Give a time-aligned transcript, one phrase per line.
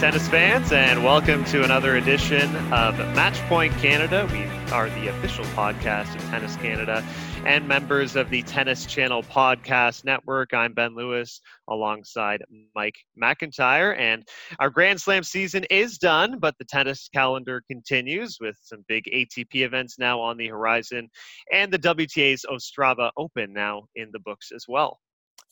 [0.00, 4.26] Tennis fans, and welcome to another edition of Matchpoint Canada.
[4.32, 7.06] We are the official podcast of Tennis Canada
[7.44, 10.54] and members of the Tennis Channel Podcast Network.
[10.54, 12.42] I'm Ben Lewis alongside
[12.74, 13.94] Mike McIntyre.
[13.98, 14.26] And
[14.58, 19.56] our Grand Slam season is done, but the tennis calendar continues with some big ATP
[19.56, 21.10] events now on the horizon
[21.52, 24.98] and the WTA's Ostrava Open now in the books as well.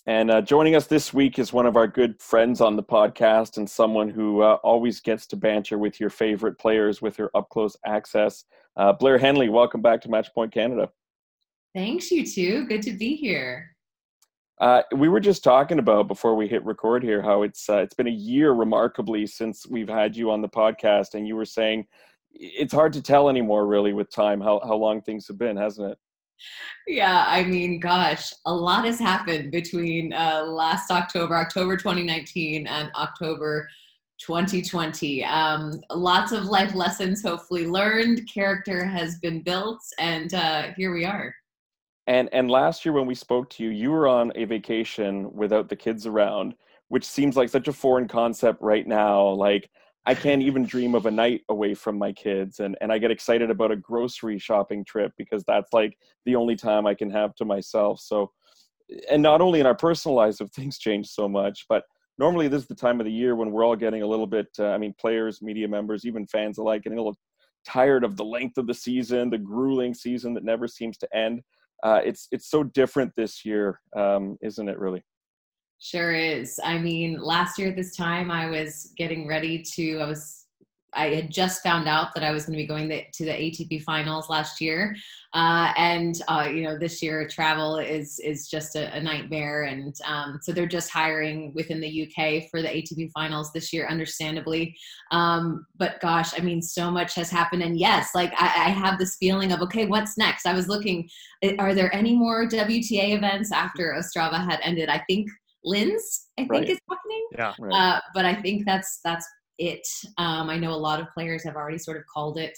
[0.06, 3.58] And uh, joining us this week is one of our good friends on the podcast
[3.58, 7.48] and someone who uh, always gets to banter with your favorite players with her up
[7.50, 8.44] close access.
[8.76, 10.88] Uh, Blair Henley, welcome back to Matchpoint Canada.
[11.74, 12.66] Thanks, you too.
[12.66, 13.76] Good to be here.
[14.60, 17.94] Uh, we were just talking about before we hit record here how it's uh, it's
[17.94, 21.86] been a year remarkably since we've had you on the podcast, and you were saying
[22.32, 25.92] it's hard to tell anymore, really, with time how how long things have been, hasn't
[25.92, 25.98] it?
[26.86, 32.90] Yeah, I mean, gosh, a lot has happened between uh, last October, October 2019, and
[32.94, 33.68] October
[34.18, 35.24] 2020.
[35.24, 41.04] Um, lots of life lessons hopefully learned, character has been built, and uh, here we
[41.04, 41.34] are.
[42.06, 45.68] And and last year when we spoke to you, you were on a vacation without
[45.68, 46.54] the kids around,
[46.88, 49.28] which seems like such a foreign concept right now.
[49.28, 49.70] Like
[50.08, 53.10] I can't even dream of a night away from my kids and and I get
[53.10, 57.34] excited about a grocery shopping trip because that's like the only time I can have
[57.34, 58.00] to myself.
[58.00, 58.32] So
[59.10, 61.84] and not only in our personal lives have things changed so much, but
[62.16, 64.48] normally this is the time of the year when we're all getting a little bit
[64.58, 67.18] uh, I mean players, media members, even fans alike getting a little
[67.66, 71.42] tired of the length of the season, the grueling season that never seems to end.
[71.82, 74.78] Uh, it's it's so different this year, um, isn't it?
[74.78, 75.04] Really.
[75.80, 76.58] Sure is.
[76.64, 80.46] I mean, last year at this time, I was getting ready to, I was,
[80.94, 83.84] I had just found out that I was going to be going to the ATP
[83.84, 84.96] finals last year.
[85.34, 89.64] Uh, and, uh, you know, this year travel is, is just a, a nightmare.
[89.64, 93.86] And um, so they're just hiring within the UK for the ATP finals this year,
[93.86, 94.76] understandably.
[95.12, 97.62] Um, but gosh, I mean, so much has happened.
[97.62, 100.46] And yes, like I, I have this feeling of, okay, what's next?
[100.46, 101.08] I was looking,
[101.60, 104.88] are there any more WTA events after Ostrava had ended?
[104.88, 105.28] I think
[105.64, 106.68] Linz, I think right.
[106.68, 107.26] is happening.
[107.36, 107.54] Yeah.
[107.58, 107.74] Right.
[107.74, 109.26] Uh, but I think that's that's
[109.58, 109.86] it.
[110.18, 112.56] Um, I know a lot of players have already sort of called it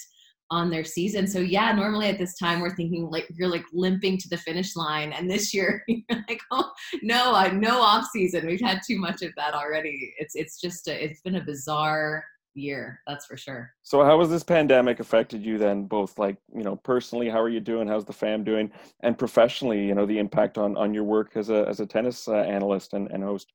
[0.51, 1.25] on their season.
[1.27, 4.75] So yeah, normally at this time we're thinking like you're like limping to the finish
[4.75, 6.69] line, and this year you're like, oh
[7.01, 8.45] no, uh, no off season.
[8.45, 10.13] We've had too much of that already.
[10.17, 12.23] It's it's just a, it's been a bizarre
[12.53, 13.71] year that's for sure.
[13.83, 17.49] So how has this pandemic affected you then both like you know personally how are
[17.49, 17.87] you doing?
[17.87, 18.71] How's the fam doing?
[19.01, 22.27] And professionally you know the impact on on your work as a as a tennis
[22.27, 23.51] uh, analyst and, and host?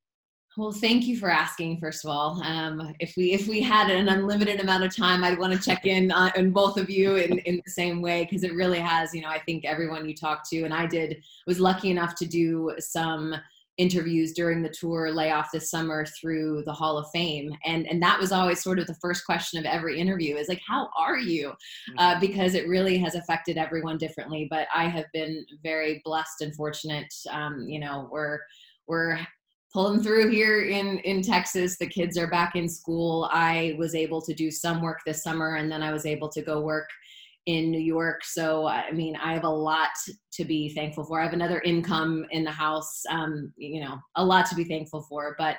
[0.57, 2.41] Well thank you for asking first of all.
[2.43, 5.85] Um, if we if we had an unlimited amount of time i'd want to check
[5.85, 9.13] in on, on both of you in, in the same way because it really has
[9.13, 12.25] you know i think everyone you talk to and i did was lucky enough to
[12.25, 13.35] do some
[13.77, 17.55] interviews during the tour layoff this summer through the Hall of Fame.
[17.65, 20.61] And, and that was always sort of the first question of every interview is like,
[20.67, 21.49] how are you?
[21.49, 21.99] Mm-hmm.
[21.99, 24.47] Uh, because it really has affected everyone differently.
[24.49, 27.13] But I have been very blessed and fortunate.
[27.31, 28.39] Um, you know, we're,
[28.87, 29.19] we're
[29.73, 31.77] pulling through here in in Texas.
[31.77, 33.29] The kids are back in school.
[33.31, 36.41] I was able to do some work this summer, and then I was able to
[36.41, 36.89] go work
[37.47, 38.25] in New York.
[38.25, 39.89] So, I mean, I have a lot
[40.33, 41.19] to be thankful for.
[41.19, 45.05] I have another income in the house, um, you know, a lot to be thankful
[45.09, 45.33] for.
[45.39, 45.57] But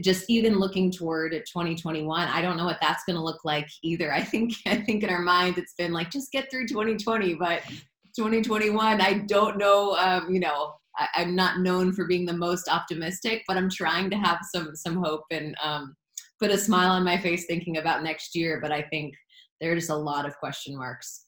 [0.00, 4.12] just even looking toward 2021, I don't know what that's going to look like either.
[4.14, 7.62] I think, I think in our mind, it's been like, just get through 2020, but
[8.16, 12.68] 2021, I don't know, um, you know, I, am not known for being the most
[12.68, 15.96] optimistic, but I'm trying to have some, some hope and um,
[16.40, 18.60] put a smile on my face thinking about next year.
[18.62, 19.14] But I think
[19.60, 21.23] there's a lot of question marks.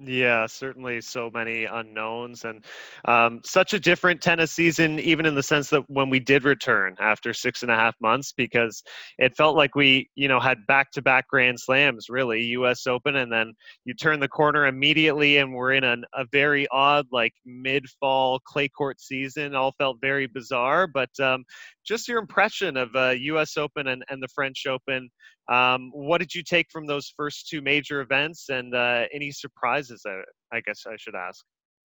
[0.00, 2.64] Yeah, certainly so many unknowns and
[3.06, 6.94] um, such a different tennis season, even in the sense that when we did return
[7.00, 8.84] after six and a half months, because
[9.18, 13.16] it felt like we, you know, had back to back Grand Slams, really, US Open,
[13.16, 13.54] and then
[13.84, 18.38] you turn the corner immediately and we're in an, a very odd, like mid fall
[18.46, 19.56] clay court season.
[19.56, 21.44] All felt very bizarre, but um,
[21.88, 25.08] just your impression of uh, US Open and, and the French Open
[25.48, 30.02] um, what did you take from those first two major events, and uh, any surprises?
[30.06, 30.20] I,
[30.56, 31.44] I guess I should ask.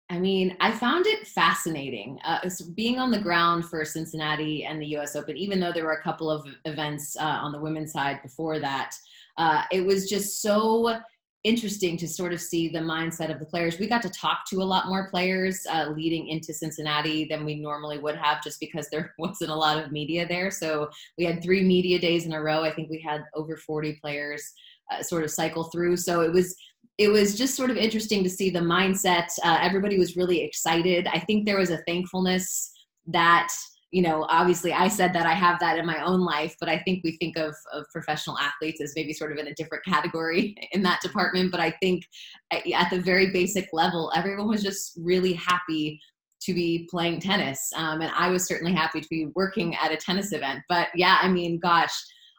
[0.10, 2.40] I mean, I found it fascinating uh,
[2.76, 5.16] being on the ground for Cincinnati and the U.S.
[5.16, 5.36] Open.
[5.36, 8.92] Even though there were a couple of events uh, on the women's side before that,
[9.38, 10.98] uh, it was just so
[11.44, 13.80] interesting to sort of see the mindset of the players.
[13.80, 17.56] We got to talk to a lot more players uh, leading into Cincinnati than we
[17.56, 20.52] normally would have, just because there wasn't a lot of media there.
[20.52, 22.64] So we had three media days in a row.
[22.64, 24.52] I think we had over 40 players
[24.92, 25.98] uh, sort of cycle through.
[25.98, 26.56] So it was
[26.98, 29.28] it was just sort of interesting to see the mindset.
[29.44, 31.08] Uh, everybody was really excited.
[31.08, 32.72] I think there was a thankfulness
[33.06, 33.50] that
[33.92, 36.80] you know, obviously I said that I have that in my own life, but I
[36.80, 40.56] think we think of, of professional athletes as maybe sort of in a different category
[40.74, 41.52] in that department.
[41.52, 42.04] But I think
[42.52, 46.00] at the very basic level, everyone was just really happy
[46.42, 47.72] to be playing tennis.
[47.76, 50.62] Um, and I was certainly happy to be working at a tennis event.
[50.70, 51.94] But yeah, I mean, gosh,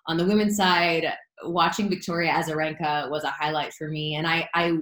[0.06, 1.12] on the women's side,
[1.44, 4.16] watching Victoria Azarenka was a highlight for me.
[4.16, 4.76] And I, I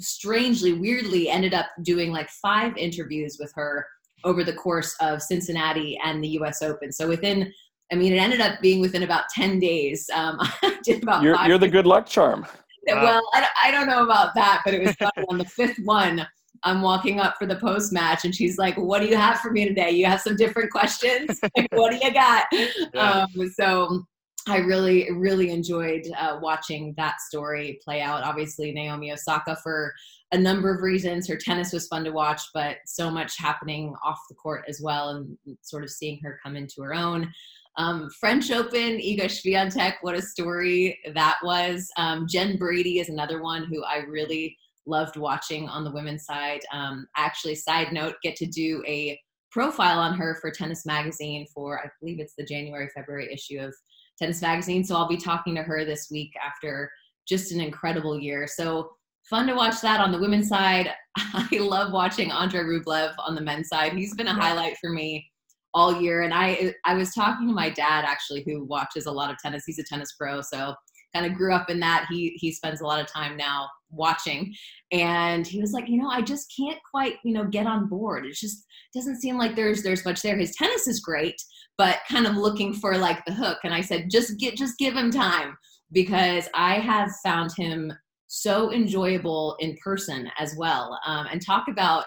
[0.00, 3.86] strangely, weirdly ended up doing like five interviews with her
[4.24, 6.92] over the course of Cincinnati and the US Open.
[6.92, 7.52] So within,
[7.90, 10.08] I mean, it ended up being within about 10 days.
[10.14, 12.46] Um, I did about You're, you're the good luck charm.
[12.86, 14.96] Well, I, I don't know about that, but it was
[15.28, 16.26] on the fifth one.
[16.64, 19.50] I'm walking up for the post match, and she's like, "What do you have for
[19.50, 19.90] me today?
[19.90, 21.40] You have some different questions.
[21.56, 22.46] like, what do you got?"
[22.94, 23.26] Yeah.
[23.34, 24.04] Um, so
[24.48, 28.22] I really, really enjoyed uh, watching that story play out.
[28.22, 29.92] Obviously, Naomi Osaka for
[30.32, 31.28] a number of reasons.
[31.28, 35.10] Her tennis was fun to watch, but so much happening off the court as well,
[35.10, 37.30] and sort of seeing her come into her own.
[37.78, 41.88] Um, French Open, Iga Swiatek, what a story that was.
[41.96, 44.56] Um, Jen Brady is another one who I really
[44.86, 46.60] loved watching on the women's side.
[46.72, 49.18] Um, actually, side note, get to do a
[49.50, 53.74] profile on her for Tennis Magazine for, I believe it's the January, February issue of
[54.18, 54.82] Tennis Magazine.
[54.82, 56.90] So I'll be talking to her this week after
[57.28, 58.46] just an incredible year.
[58.46, 58.90] So
[59.28, 60.90] fun to watch that on the women's side.
[61.16, 63.92] I love watching Andre Rublev on the men's side.
[63.92, 65.26] He's been a highlight for me
[65.74, 66.22] all year.
[66.22, 69.64] And I I was talking to my dad actually, who watches a lot of tennis.
[69.66, 70.74] He's a tennis pro, so
[71.14, 72.06] kind of grew up in that.
[72.10, 74.54] He he spends a lot of time now watching,
[74.90, 78.26] and he was like, you know, I just can't quite you know get on board.
[78.26, 78.64] It just
[78.94, 80.36] doesn't seem like there's there's much there.
[80.36, 81.36] His tennis is great,
[81.78, 83.58] but kind of looking for like the hook.
[83.64, 85.56] And I said, just get just give him time
[85.92, 87.92] because I have found him
[88.34, 90.98] so enjoyable in person as well.
[91.04, 92.06] Um, and talk about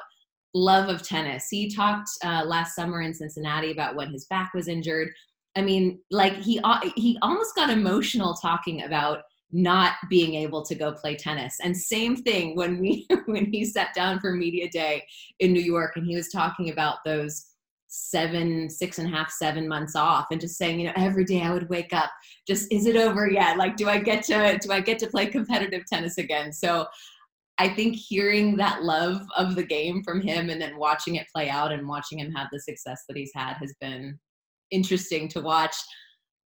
[0.55, 1.49] love of tennis.
[1.51, 5.09] He talked uh, last summer in Cincinnati about when his back was injured.
[5.55, 9.19] I mean, like he uh, he almost got emotional talking about
[9.51, 11.57] not being able to go play tennis.
[11.63, 15.05] And same thing when we when he sat down for media day
[15.39, 17.45] in New York and he was talking about those
[17.95, 21.41] seven, six and a half, seven months off and just saying, you know, every day
[21.41, 22.11] I would wake up,
[22.47, 23.57] just is it over yet?
[23.57, 26.51] Like, do I get to do I get to play competitive tennis again?
[26.51, 26.85] So
[27.57, 31.49] I think hearing that love of the game from him and then watching it play
[31.49, 34.19] out and watching him have the success that he's had has been
[34.71, 35.75] interesting to watch.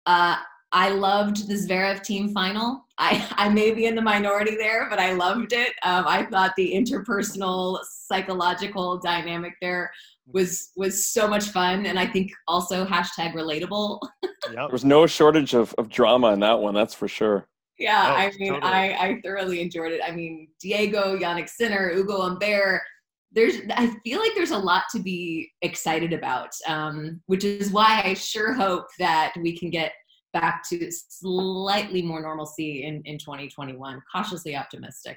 [0.07, 0.37] Uh,
[0.75, 2.87] I loved the Zverev team final.
[2.97, 5.73] I, I may be in the minority there, but I loved it.
[5.83, 9.91] Um, I thought the interpersonal psychological dynamic there
[10.27, 14.01] was was so much fun and i think also hashtag relatable.
[14.47, 14.57] Yep.
[14.57, 17.47] there was no shortage of, of drama in that one that's for sure.
[17.79, 18.73] Yeah oh, i mean totally.
[18.73, 20.01] i i thoroughly enjoyed it.
[20.05, 22.83] I mean diego jannik sinner ugo humbert
[23.31, 28.03] there's i feel like there's a lot to be excited about um, which is why
[28.05, 29.93] i sure hope that we can get
[30.33, 35.17] back to slightly more normalcy in in 2021 cautiously optimistic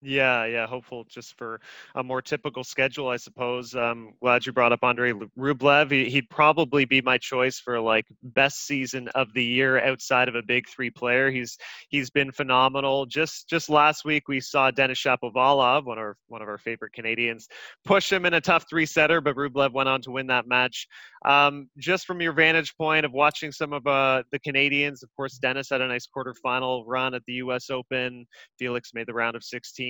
[0.00, 1.60] yeah, yeah, hopeful just for
[1.96, 3.74] a more typical schedule, I suppose.
[3.74, 5.90] Um, glad you brought up Andre Rublev.
[5.90, 10.36] He, would probably be my choice for like best season of the year outside of
[10.36, 11.32] a big three player.
[11.32, 13.06] He's he's been phenomenal.
[13.06, 16.92] Just just last week we saw Denis Shapovalov, one of our, one of our favorite
[16.92, 17.48] Canadians,
[17.84, 20.86] push him in a tough three setter, but Rublev went on to win that match.
[21.24, 25.38] Um, just from your vantage point of watching some of uh, the Canadians, of course,
[25.38, 27.68] Denis had a nice quarterfinal run at the U.S.
[27.68, 28.24] Open.
[28.56, 29.87] Felix made the round of 16.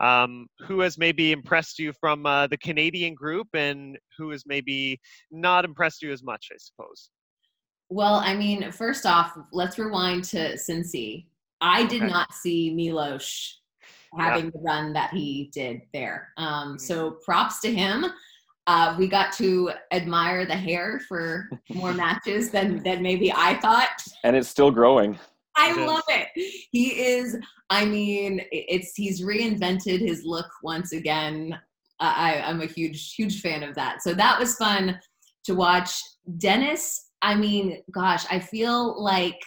[0.00, 5.00] Um, who has maybe impressed you from uh, the Canadian group, and who has maybe
[5.30, 6.48] not impressed you as much?
[6.52, 7.10] I suppose.
[7.88, 11.26] Well, I mean, first off, let's rewind to Cincy.
[11.60, 12.10] I did okay.
[12.10, 13.60] not see Milos
[14.18, 14.50] having yeah.
[14.54, 16.28] the run that he did there.
[16.36, 17.18] Um, so mm-hmm.
[17.24, 18.06] props to him.
[18.66, 24.02] Uh, we got to admire the hair for more matches than than maybe I thought.
[24.24, 25.18] And it's still growing.
[25.56, 26.28] I it love it.
[26.70, 27.36] He is.
[27.70, 31.58] I mean, it's he's reinvented his look once again.
[32.00, 34.02] I, I'm a huge huge fan of that.
[34.02, 34.98] So that was fun
[35.44, 36.00] to watch.
[36.38, 39.38] Denis, I mean, gosh, I feel like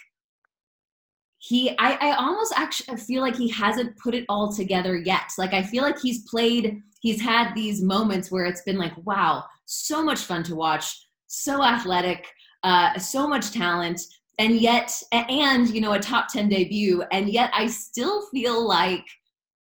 [1.47, 5.53] he I, I almost actually feel like he hasn't put it all together yet like
[5.53, 10.03] i feel like he's played he's had these moments where it's been like wow so
[10.03, 12.25] much fun to watch so athletic
[12.63, 14.01] uh, so much talent
[14.37, 19.05] and yet and you know a top 10 debut and yet i still feel like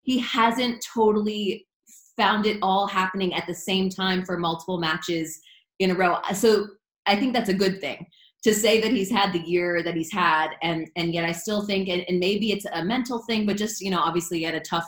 [0.01, 1.65] he hasn't totally
[2.15, 5.39] found it all happening at the same time for multiple matches
[5.79, 6.67] in a row uh, so
[7.05, 8.05] i think that's a good thing
[8.43, 11.65] to say that he's had the year that he's had and and yet i still
[11.65, 14.55] think and, and maybe it's a mental thing but just you know obviously he had
[14.55, 14.88] a tough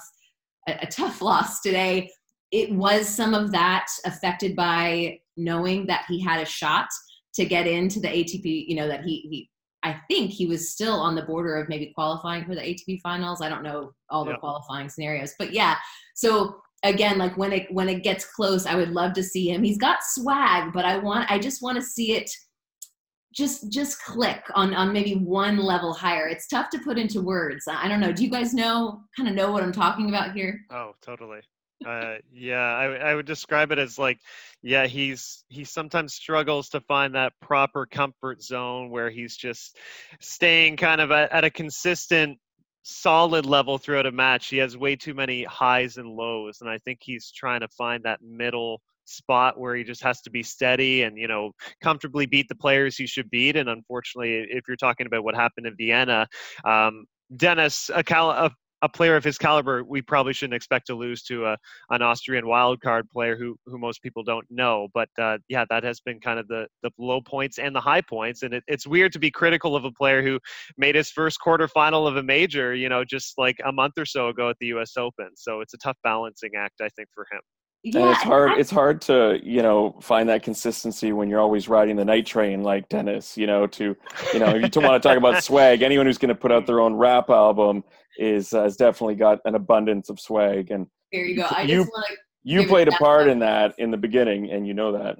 [0.68, 2.10] a, a tough loss today
[2.52, 6.88] it was some of that affected by knowing that he had a shot
[7.36, 8.66] to get into the ATP.
[8.68, 9.50] You know that he he
[9.84, 13.42] I think he was still on the border of maybe qualifying for the ATP finals.
[13.42, 15.76] I don't know all the qualifying scenarios, but yeah.
[16.16, 19.64] So again, like when it when it gets close, I would love to see him.
[19.64, 22.30] He's got swag, but I want I just want to see it
[23.34, 26.28] just just click on on maybe one level higher.
[26.28, 27.66] It's tough to put into words.
[27.68, 28.12] I don't know.
[28.12, 30.60] Do you guys know kind of know what I'm talking about here?
[30.72, 31.40] Oh, totally
[31.86, 34.20] uh, yeah, I, I would describe it as like,
[34.62, 39.78] yeah, he's he sometimes struggles to find that proper comfort zone where he's just
[40.20, 42.38] staying kind of at, at a consistent,
[42.84, 44.48] solid level throughout a match.
[44.48, 48.04] He has way too many highs and lows, and I think he's trying to find
[48.04, 52.48] that middle spot where he just has to be steady and you know comfortably beat
[52.48, 53.56] the players he should beat.
[53.56, 56.28] And unfortunately, if you're talking about what happened in Vienna,
[56.66, 57.06] um,
[57.36, 61.24] Denis, a, cal- a a player of his caliber, we probably shouldn't expect to lose
[61.24, 61.58] to a,
[61.90, 64.88] an Austrian wildcard player who, who most people don't know.
[64.94, 68.02] But uh, yeah, that has been kind of the, the low points and the high
[68.02, 68.44] points.
[68.44, 70.40] And it, it's weird to be critical of a player who
[70.78, 74.30] made his first quarterfinal of a major, you know, just like a month or so
[74.30, 74.98] ago at the U.S.
[74.98, 75.30] Open.
[75.36, 77.42] So it's a tough balancing act, I think, for him.
[77.84, 78.52] Yeah, and it's hard.
[78.60, 82.62] It's hard to you know find that consistency when you're always riding the night train
[82.62, 83.38] like Denis.
[83.38, 83.96] You know, to
[84.34, 85.82] you know, if you want to talk about swag.
[85.82, 87.86] Anyone who's going to put out their own rap album
[88.20, 90.72] is has definitely got an abundance of swag.
[90.72, 91.48] And here you go.
[91.50, 92.18] I you, just want to.
[92.44, 95.18] You played a part in that in the beginning, and you know that.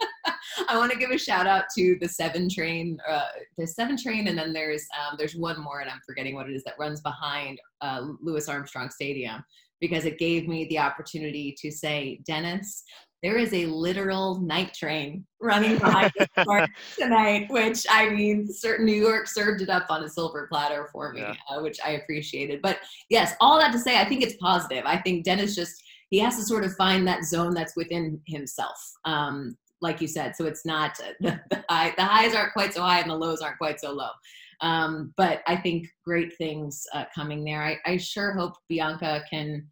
[0.68, 3.26] I want to give a shout out to the Seven Train, uh,
[3.56, 6.54] the Seven Train, and then there's um, there's one more, and I'm forgetting what it
[6.54, 9.44] is that runs behind uh, Louis Armstrong Stadium
[9.80, 12.82] because it gave me the opportunity to say, Denis,
[13.22, 16.12] there is a literal night train running behind
[16.98, 21.12] tonight, which I mean, certain New York served it up on a silver platter for
[21.12, 21.34] me, yeah.
[21.50, 22.62] uh, which I appreciated.
[22.62, 22.78] But
[23.10, 24.84] yes, all that to say, I think it's positive.
[24.86, 28.78] I think Denis just he has to sort of find that zone that's within himself.
[29.04, 32.82] Um, like you said, so it's not the, the, high, the highs aren't quite so
[32.82, 34.10] high and the lows aren't quite so low.
[34.60, 37.62] Um, but I think great things uh, coming there.
[37.62, 39.68] I, I sure hope Bianca can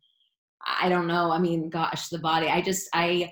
[0.65, 1.31] I don't know.
[1.31, 2.49] I mean, gosh, the body.
[2.49, 3.31] I just I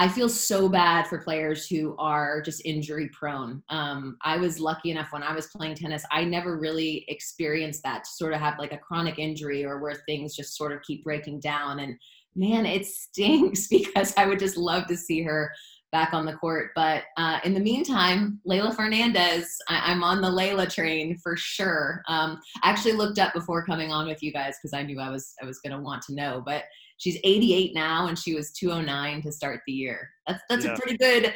[0.00, 3.62] I feel so bad for players who are just injury prone.
[3.68, 8.04] Um, I was lucky enough when I was playing tennis, I never really experienced that
[8.04, 11.04] to sort of have like a chronic injury or where things just sort of keep
[11.04, 11.80] breaking down.
[11.80, 11.96] And
[12.34, 15.52] man, it stinks because I would just love to see her
[15.92, 16.70] back on the court.
[16.74, 22.02] But uh, in the meantime, Leylah Fernandez, I- am on the Leylah train for sure.
[22.08, 25.10] Um, I actually looked up before coming on with you guys because I knew I
[25.10, 26.42] was I was going to want to know.
[26.44, 26.64] But
[26.98, 30.08] she's 88 now, and she was 209 to start the year.
[30.26, 30.74] That's that's yeah.
[30.74, 31.34] a pretty good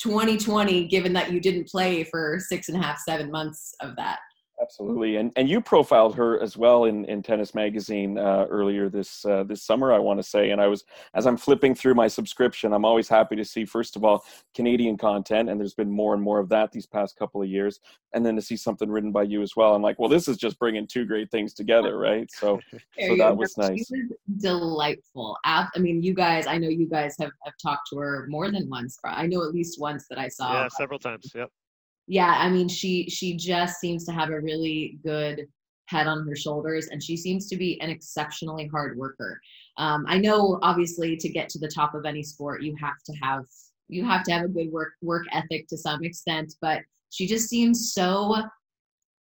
[0.00, 4.18] 2020, given that you didn't play for six and a half, seven months of that.
[4.60, 9.24] Absolutely, and and you profiled her as well in, in Tennis Magazine uh, earlier this
[9.24, 10.50] uh, this summer, I want to say.
[10.50, 13.96] And I was as I'm flipping through my subscription, I'm always happy to see first
[13.96, 14.22] of all
[14.54, 17.80] Canadian content, and there's been more and more of that these past couple of years,
[18.12, 19.74] and then to see something written by you as well.
[19.74, 22.30] I'm like, well, this is just bringing two great things together, right?
[22.30, 22.60] So
[23.00, 23.90] so that was nice.
[23.90, 25.38] Was delightful.
[25.44, 28.68] I mean, you guys, I know you guys have have talked to her more than
[28.68, 28.98] once.
[29.04, 30.52] I know at least once that I saw.
[30.52, 31.32] Yeah, several times.
[31.34, 31.50] Yep
[32.10, 35.46] yeah, I mean, she she just seems to have a really good
[35.86, 39.40] head on her shoulders, and she seems to be an exceptionally hard worker.
[39.76, 43.12] Um, I know, obviously, to get to the top of any sport, you have to
[43.22, 43.44] have
[43.86, 47.48] you have to have a good work work ethic to some extent, but she just
[47.48, 48.34] seems so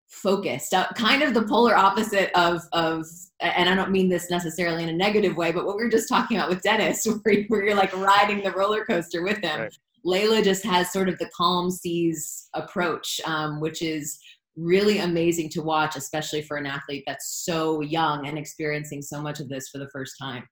[0.08, 3.04] focused uh, kind of the polar opposite of of
[3.40, 6.08] and i don't mean this necessarily in a negative way but what we were just
[6.08, 9.76] talking about with denis where, where you're like riding the roller coaster with him right.
[10.06, 14.18] Leylah just has sort of the calm seas approach, um, which is
[14.56, 19.40] really amazing to watch, especially for an athlete that's so young and experiencing so much
[19.40, 20.44] of this for the first time.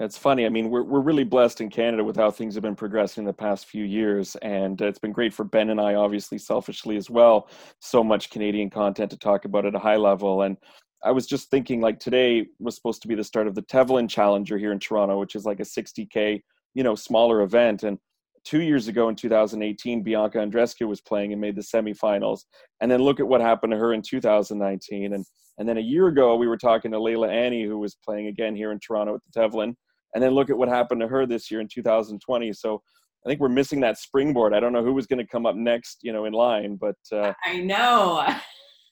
[0.00, 0.44] That's funny.
[0.44, 3.26] I mean, we're we're really blessed in Canada with how things have been progressing in
[3.26, 7.08] the past few years, and it's been great for Ben and I, obviously, selfishly as
[7.08, 7.48] well.
[7.80, 10.56] So much Canadian content to talk about at a high level, and
[11.04, 14.10] I was just thinking, like today was supposed to be the start of the Tevlin
[14.10, 16.40] Challenger here in Toronto, which is like a 60k,
[16.74, 17.96] you know, smaller event, and
[18.44, 22.40] two years ago in 2018, Bianca Andreescu was playing and made the semifinals.
[22.80, 25.14] And then look at what happened to her in 2019.
[25.14, 25.24] And
[25.58, 28.56] and then a year ago, we were talking to Leylah Annie, who was playing again
[28.56, 29.74] here in Toronto at the Tevlin.
[30.12, 32.52] And then look at what happened to her this year in 2020.
[32.52, 32.82] So
[33.24, 34.52] I think we're missing that springboard.
[34.52, 36.96] I don't know who was going to come up next, you know, in line, but
[37.12, 38.26] uh, I know.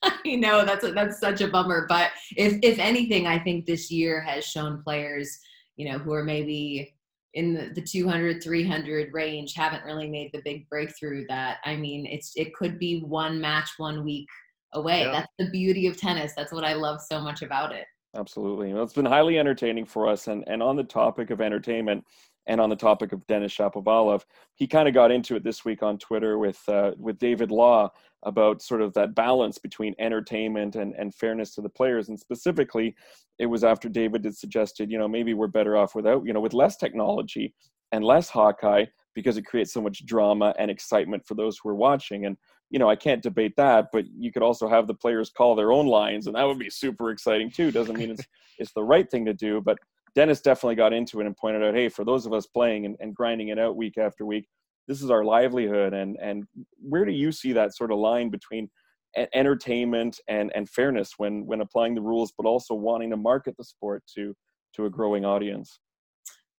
[0.03, 1.85] I know that's a, that's such a bummer.
[1.87, 5.37] But if if anything, I think this year has shown players,
[5.77, 6.92] you know, who are maybe
[7.33, 12.05] in the, the 200 300 range haven't really made the big breakthrough that i mean
[12.05, 14.27] it's it could be one match one week
[14.73, 15.01] away.
[15.01, 15.11] Yeah.
[15.11, 16.33] that's the beauty of tennis.
[16.35, 17.85] That's what i love so much about it.
[18.15, 18.71] Absolutely.
[18.73, 22.03] Well, it's been highly entertaining for us and and on the topic of entertainment
[22.47, 24.23] And on the topic of Denis Shapovalov,
[24.55, 27.89] he kind of got into it this week on Twitter with uh, with David Law
[28.23, 32.09] about sort of that balance between entertainment and, and fairness to the players.
[32.09, 32.95] And specifically,
[33.39, 36.39] it was after David had suggested, you know, maybe we're better off without, you know,
[36.39, 37.53] with less technology
[37.91, 41.75] and less Hawkeye because it creates so much drama and excitement for those who are
[41.75, 42.25] watching.
[42.25, 42.37] And
[42.73, 45.71] you know, I can't debate that, but you could also have the players call their
[45.71, 47.71] own lines, and that would be super exciting too.
[47.71, 48.25] Doesn't mean it's
[48.57, 49.77] it's the right thing to do, but
[50.15, 52.95] Denis definitely got into it and pointed out, hey, for those of us playing and,
[52.99, 54.47] and grinding it out week after week,
[54.87, 55.93] this is our livelihood.
[55.93, 56.45] And and
[56.77, 58.69] where do you see that sort of line between
[59.33, 63.63] entertainment and and fairness when when applying the rules, but also wanting to market the
[63.63, 64.35] sport to
[64.75, 65.79] to a growing audience?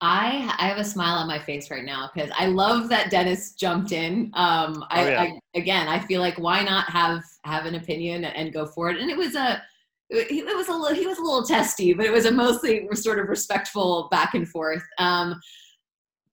[0.01, 3.53] I I have a smile on my face right now because I love that Denis
[3.53, 4.31] jumped in.
[4.35, 5.23] Um, I, oh, yeah.
[5.23, 9.01] I, again, I feel like why not have have an opinion and go for it?
[9.01, 9.63] And it was a
[10.11, 13.19] it was a little, he was a little testy, but it was a mostly sort
[13.19, 14.83] of respectful back and forth.
[14.99, 15.41] Um,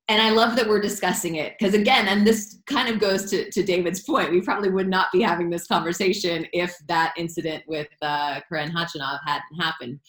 [0.08, 3.50] and I love that we're discussing it because again, and this kind of goes to,
[3.50, 7.88] to David's point, we probably would not be having this conversation if that incident with
[8.02, 10.00] uh, Karen Khachanov hadn't happened.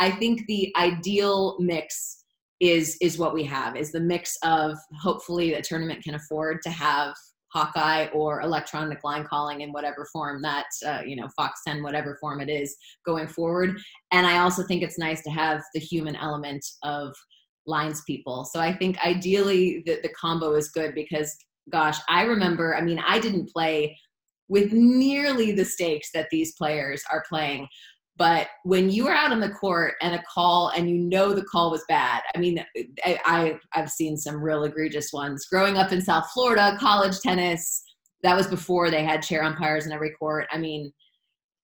[0.00, 2.24] I think the ideal mix
[2.58, 6.70] is is what we have is the mix of hopefully the tournament can afford to
[6.70, 7.14] have
[7.52, 12.40] Hawkeye or electronic line calling in whatever form that, uh, you know, FoxTenn, whatever form
[12.40, 13.78] it is going forward.
[14.10, 17.14] And I also think it's nice to have the human element of
[17.66, 18.44] lines people.
[18.44, 21.36] So I think ideally the, the combo is good because,
[21.70, 23.96] gosh, I remember, I mean, I didn't play
[24.48, 27.68] with nearly the stakes that these players are playing.
[28.16, 31.44] But when you are out on the court and a call and you know the
[31.44, 32.64] call was bad, I mean,
[33.04, 35.46] I, I I've seen some real egregious ones.
[35.46, 37.82] Growing up in South Florida, college tennis,
[38.22, 40.46] that was before they had chair umpires in every court.
[40.52, 40.92] I mean,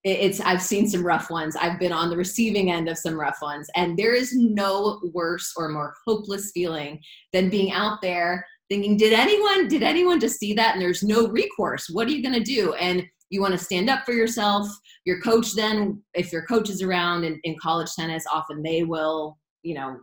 [0.04, 1.56] it's I've seen some rough ones.
[1.56, 5.52] I've been on the receiving end of some rough ones, and there is no worse
[5.56, 7.00] or more hopeless feeling
[7.32, 9.68] than being out there thinking, "Did anyone?
[9.68, 11.88] Did anyone just see that?" And there's no recourse.
[11.90, 12.74] What are you to do?
[12.74, 14.68] And you want to stand up for yourself.
[15.04, 19.38] Your coach then if your coach is around in, in college tennis often they will
[19.62, 19.98] you know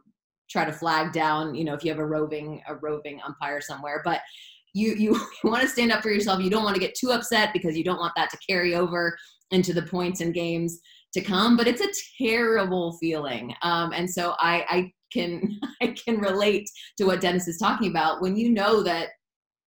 [0.50, 4.02] try to flag down you know if you have a roving a roving umpire somewhere.
[4.04, 4.22] But
[4.74, 6.42] you you, you want to stand up for yourself.
[6.42, 9.18] You don't want to get too upset because you don't want that to carry over
[9.52, 10.80] into the points and games
[11.14, 11.56] to come.
[11.56, 13.54] But it's a terrible feeling.
[13.64, 18.22] Um, and so i i can i can relate to what denis is talking about.
[18.22, 19.10] When you know that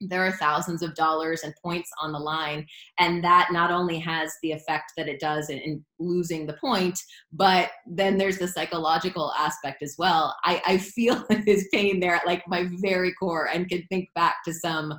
[0.01, 2.67] there are thousands of dollars and points on the line
[2.99, 6.99] and that not only has the effect that it does in, in losing the point
[7.33, 10.35] but then there's the psychological aspect as well.
[10.45, 14.37] I, I feel his pain there at like my very core and can think back
[14.45, 14.95] to some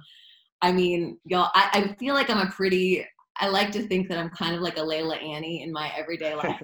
[0.61, 3.05] i mean y'all I, I feel like i'm a pretty
[3.37, 6.35] i like to think that i'm kind of like a leylah annie in my everyday
[6.43, 6.61] life.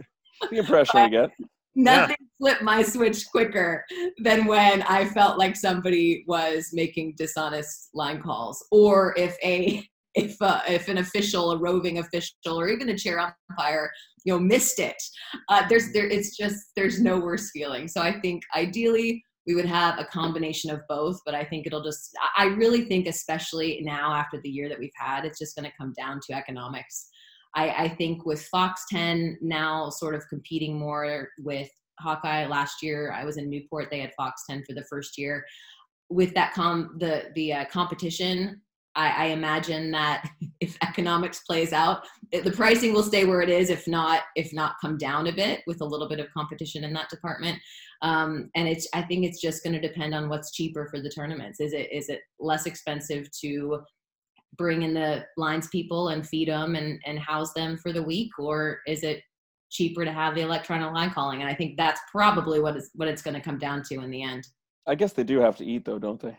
[0.51, 1.31] The impression I get
[1.75, 2.27] nothing yeah.
[2.39, 3.85] flipped my switch quicker
[4.23, 10.41] than when I felt like somebody was making dishonest line calls, or if a if
[10.41, 13.91] uh, if an official, a roving official, or even a chair umpire,
[14.23, 15.01] you know, missed it.
[15.49, 17.87] Uh, there's there, it's just there's no worse feeling.
[17.87, 21.83] So I think ideally we would have a combination of both, but I think it'll
[21.83, 25.69] just I really think especially now after the year that we've had, it's just going
[25.69, 27.09] to come down to economics.
[27.55, 33.23] I, I think with FoxTenn now sort of competing more with Hawkeye last year, I
[33.23, 33.89] was in Newport.
[33.89, 35.45] They had FoxTenn for the first year.
[36.09, 38.61] With that com the the uh, competition,
[38.95, 43.69] I, I, imagine that if economics plays out, the pricing will stay where it is.
[43.69, 46.93] If not, if not, come down a bit with a little bit of competition in
[46.93, 47.59] that department.
[48.01, 51.09] Um, and it's I think it's just going to depend on what's cheaper for the
[51.09, 51.59] tournaments.
[51.59, 53.81] Is it is it less expensive to
[54.57, 58.31] bring in the lines people and feed them and, and house them for the week
[58.39, 59.21] or is it
[59.69, 61.41] cheaper to have the electronic line calling?
[61.41, 64.11] And i think that's probably what is what it's going to come down to in
[64.11, 64.47] the end.
[64.87, 66.37] I guess they do have to eat though don't they?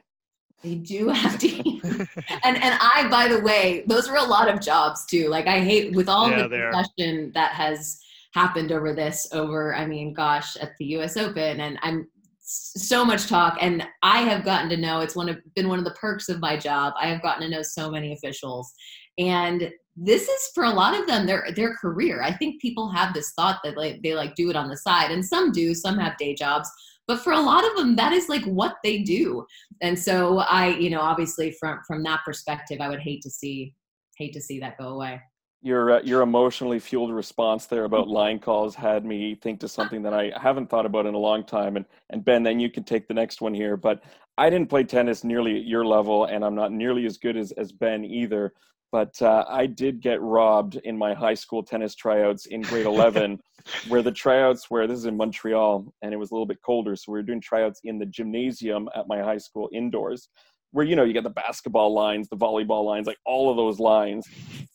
[0.62, 1.83] They do have to eat.
[2.44, 5.29] And and i by the way those are a lot of jobs too.
[5.29, 8.00] Like i hate with all yeah, the discussion that has
[8.37, 12.07] happened over this over i mean gosh at the us open and i'm
[12.48, 15.85] so much talk and i have gotten to know it's one of been one of
[15.85, 18.72] the perks of my job i have gotten to know so many officials
[19.18, 22.22] and this is for a lot of them their their career.
[22.22, 25.11] I think people have this thought that like they like do it on the side
[25.11, 26.70] and some do some have day jobs
[27.09, 29.46] but for a lot of them that is like what they do.
[29.80, 33.74] And so i you know obviously from from that perspective i would hate to see
[34.18, 35.20] hate to see that go away
[35.62, 40.03] your uh, your emotionally fueled response there about line calls had me think to something
[40.03, 41.77] that I haven't thought about in a long time.
[41.77, 43.77] And and Ben, then you can take the next one here.
[43.77, 44.03] But
[44.38, 47.53] I didn't play tennis nearly at your level, and I'm not nearly as good as
[47.53, 48.53] as Ben either.
[48.92, 53.38] but uh, I did get robbed in my high school tennis tryouts in grade 11,
[53.88, 56.97] where the tryouts were this is in Montreal, and it was a little bit colder,
[56.97, 60.29] so we were doing tryouts in the gymnasium at my high school indoors,
[60.76, 63.80] where you know you got the basketball lines, the volleyball lines, like all of those
[63.80, 64.26] lines.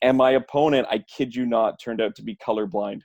[0.02, 3.02] And my opponent, I kid you not, turned out to be colorblind,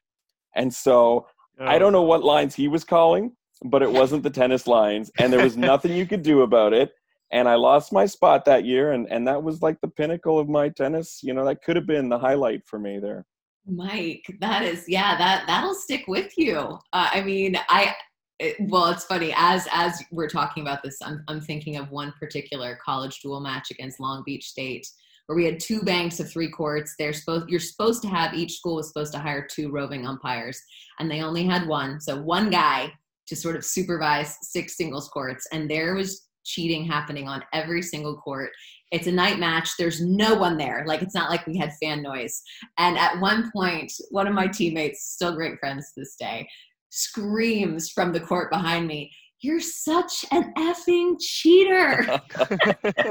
[0.54, 1.26] and so
[1.60, 1.66] oh.
[1.66, 3.32] I don't know what lines he was calling,
[3.66, 6.90] but it wasn't the tennis lines, and there was nothing you could do about it
[7.32, 10.48] and I lost my spot that year, and and that was like the pinnacle of
[10.48, 11.20] my tennis.
[11.22, 13.26] You know, that could have been the highlight for me there.
[13.66, 16.58] Mike, that is yeah, that that'll stick with you.
[16.92, 17.94] Uh, I mean, I
[18.38, 22.12] it, well, it's funny as as we're talking about this, I'm I'm thinking of one
[22.20, 24.86] particular college dual match against Long Beach State
[25.26, 26.94] where we had two banks of three courts.
[26.98, 30.60] They're supposed you're supposed to have each school was supposed to hire two roving umpires,
[30.98, 32.00] and they only had one.
[32.00, 32.92] So one guy
[33.26, 38.16] to sort of supervise six singles courts, and there was cheating happening on every single
[38.16, 38.50] court.
[38.92, 39.70] It's a night match.
[39.76, 40.84] There's no one there.
[40.86, 42.40] Like it's not like we had fan noise.
[42.78, 46.48] And at one point, one of my teammates, still great friends to this day,
[46.90, 52.00] screams from the court behind me, you're such an effing cheater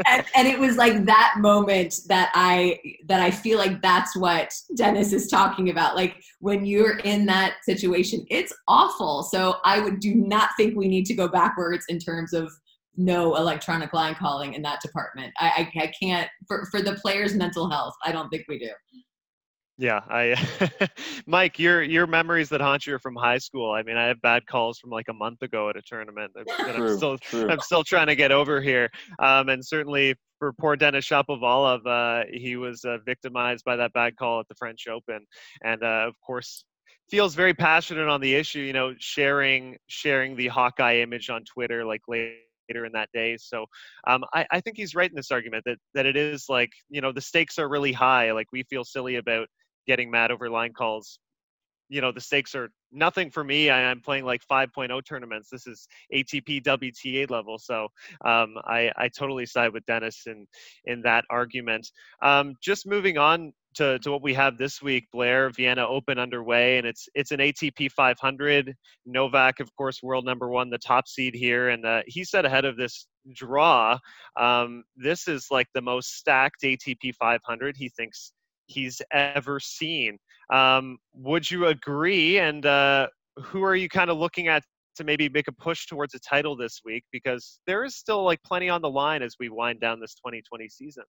[0.08, 4.52] and, and, it was like that moment that i that i feel like that's what
[4.76, 10.00] denis is talking about like when you're in that situation it's awful so i would
[10.00, 12.52] do not think we need to go backwards in terms of
[12.98, 15.34] no electronic line calling in that department.
[15.40, 17.94] I, I, I can't for for the players' mental health.
[18.04, 18.70] I don't think we do.
[19.78, 20.36] Yeah, I,
[21.28, 23.72] Mike, your your memories that haunt you are from high school.
[23.72, 26.48] I mean, I have bad calls from like a month ago at a tournament that,
[26.48, 27.50] true, I'm still true.
[27.50, 28.90] I'm still trying to get over here.
[29.20, 34.16] Um, and certainly for poor Denis Shapovalov, uh, he was uh, victimized by that bad
[34.16, 35.26] call at the French Open,
[35.64, 36.64] and uh, of course
[37.10, 38.60] feels very passionate on the issue.
[38.60, 42.36] You know, sharing sharing the Hawkeye image on Twitter like late
[42.70, 43.38] later in that day.
[43.38, 43.66] So
[44.08, 47.02] um, I, I think he's right in this argument that that it is like you
[47.02, 48.32] know the stakes are really high.
[48.32, 49.48] Like we feel silly about
[49.88, 51.20] getting mad over line calls.
[51.88, 53.70] You know the stakes are nothing for me.
[53.70, 55.50] I, am playing like 5.0 tournaments.
[55.52, 57.90] This is ATP WTA level, so
[58.26, 60.48] um, I, I totally side with Denis in
[60.86, 61.88] in that argument.
[62.24, 66.78] Um, just moving on to, to what we have this week, Blair Vienna Open underway,
[66.78, 68.74] and it's it's an ATP 500.
[69.06, 72.66] Novak, of course, world number one, the top seed here, and uh, he said ahead
[72.66, 73.98] of this draw,
[74.40, 78.32] um, this is like the most stacked ATP 500 he thinks
[78.68, 80.18] he's ever seen.
[80.52, 82.40] Um, would you agree?
[82.40, 84.64] And uh, who are you kind of looking at
[84.96, 87.04] to maybe make a push towards a title this week?
[87.12, 90.70] Because there is still like plenty on the line as we wind down this 2020
[90.70, 91.04] season.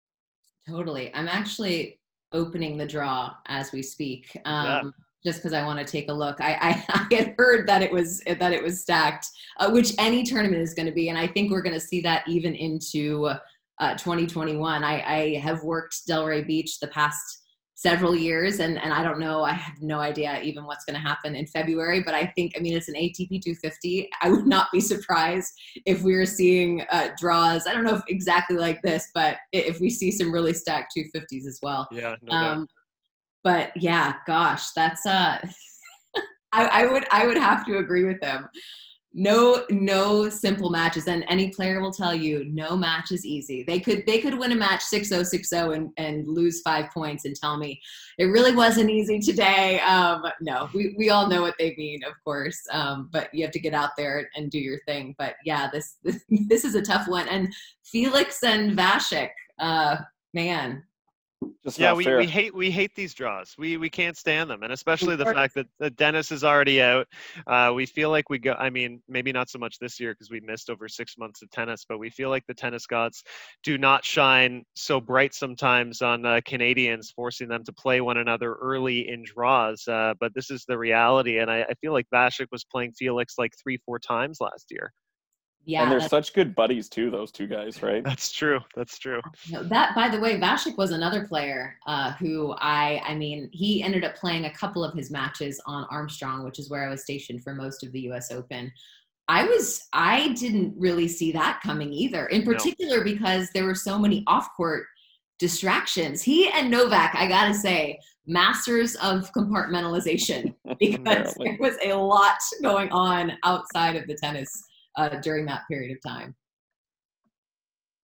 [0.68, 1.14] Totally.
[1.14, 2.00] I'm actually
[2.32, 4.36] opening the draw as we speak.
[4.44, 4.82] Um, yeah.
[5.24, 7.90] Just because I want to take a look, I, I, I, had heard that it
[7.90, 11.26] was that it was stacked, uh, which any tournament is going to be, and I
[11.26, 13.30] think we're going to see that even into
[13.78, 14.84] uh, 2021.
[14.84, 17.45] I, I have worked Delray Beach the past
[17.76, 21.06] several years and and I don't know I have no idea even what's going to
[21.06, 24.68] happen in February but I think I mean it's an ATP 250 I would not
[24.72, 25.52] be surprised
[25.84, 29.78] if we were seeing uh, draws I don't know if exactly like this but if
[29.78, 31.86] we see some really stacked 250s as well.
[31.92, 32.66] Yeah no um,
[33.44, 35.38] but yeah gosh that's uh
[36.52, 38.48] I, I would I would have to agree with them
[39.18, 43.64] no no simple matches and any player will tell you no match is easy.
[43.66, 47.34] They could they could win a match 6-0 6-0 and, and lose five points and
[47.34, 47.80] tell me
[48.18, 49.80] it really wasn't easy today.
[49.80, 53.52] Um, no we, we all know what they mean of course um, but you have
[53.52, 55.14] to get out there and do your thing.
[55.16, 57.50] But yeah this this, this is a tough one and
[57.84, 59.96] felix and vasek uh,
[60.34, 60.82] man
[61.64, 63.54] just yeah, we, we hate we hate these draws.
[63.58, 67.06] We we can't stand them, and especially the fact that, that Denis is already out.
[67.46, 68.52] Uh, we feel like we go.
[68.52, 71.50] I mean, maybe not so much this year because we missed over six months of
[71.50, 73.22] tennis, but we feel like the tennis gods
[73.62, 78.54] do not shine so bright sometimes on uh, Canadians, forcing them to play one another
[78.54, 79.86] early in draws.
[79.86, 83.34] Uh, but this is the reality, and I, I feel like Vasek was playing Felix
[83.36, 84.92] like three four times last year.
[85.68, 87.10] Yeah, and they're such good buddies too.
[87.10, 88.04] Those two guys, right?
[88.04, 88.60] That's true.
[88.76, 89.20] That's true.
[89.50, 94.04] that, by the way, Vasek was another player uh, who I, I mean, he ended
[94.04, 97.42] up playing a couple of his matches on Armstrong, which is where I was stationed
[97.42, 98.30] for most of the U.S.
[98.30, 98.72] Open.
[99.26, 102.26] I was, I didn't really see that coming either.
[102.26, 103.04] In particular, no.
[103.04, 104.86] because there were so many off-court
[105.40, 106.22] distractions.
[106.22, 112.90] He and Novak, I gotta say, masters of compartmentalization because there was a lot going
[112.90, 114.48] on outside of the tennis
[114.96, 116.34] uh, during that period of time.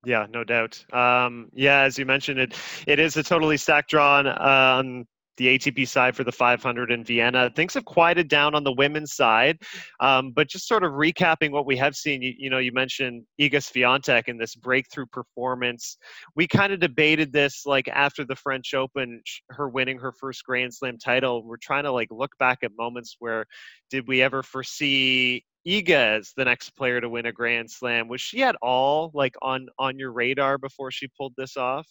[0.04, 0.84] Yeah, no doubt.
[0.92, 2.54] Um, yeah, as you mentioned, it
[2.86, 5.04] it is a totally stacked draw on, uh,
[5.38, 7.50] the ATP side for the 500 in Vienna.
[7.54, 9.58] Things have quieted down on the women's side,
[10.00, 12.20] um, but just sort of recapping what we have seen.
[12.20, 15.96] You, you know, you mentioned Iga Swiatek and this breakthrough performance.
[16.36, 20.74] We kind of debated this like after the French Open, her winning her first Grand
[20.74, 21.44] Slam title.
[21.44, 23.46] We're trying to like look back at moments where
[23.90, 28.08] did we ever foresee Iga is the next player to win a Grand Slam?
[28.08, 31.86] Was she at all like on on your radar before she pulled this off?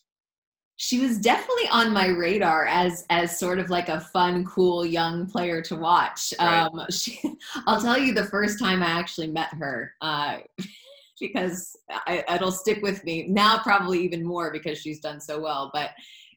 [0.82, 5.28] she was definitely on my radar as as sort of like a fun, cool young
[5.28, 6.34] player to watch.
[6.40, 6.64] Right.
[6.64, 7.22] Um, she,
[7.68, 9.94] I'll tell you the first time I actually met her.
[10.02, 10.40] Uh,
[11.20, 15.70] because I, it'll stick with me now, probably even more because she's done so well.
[15.72, 15.92] But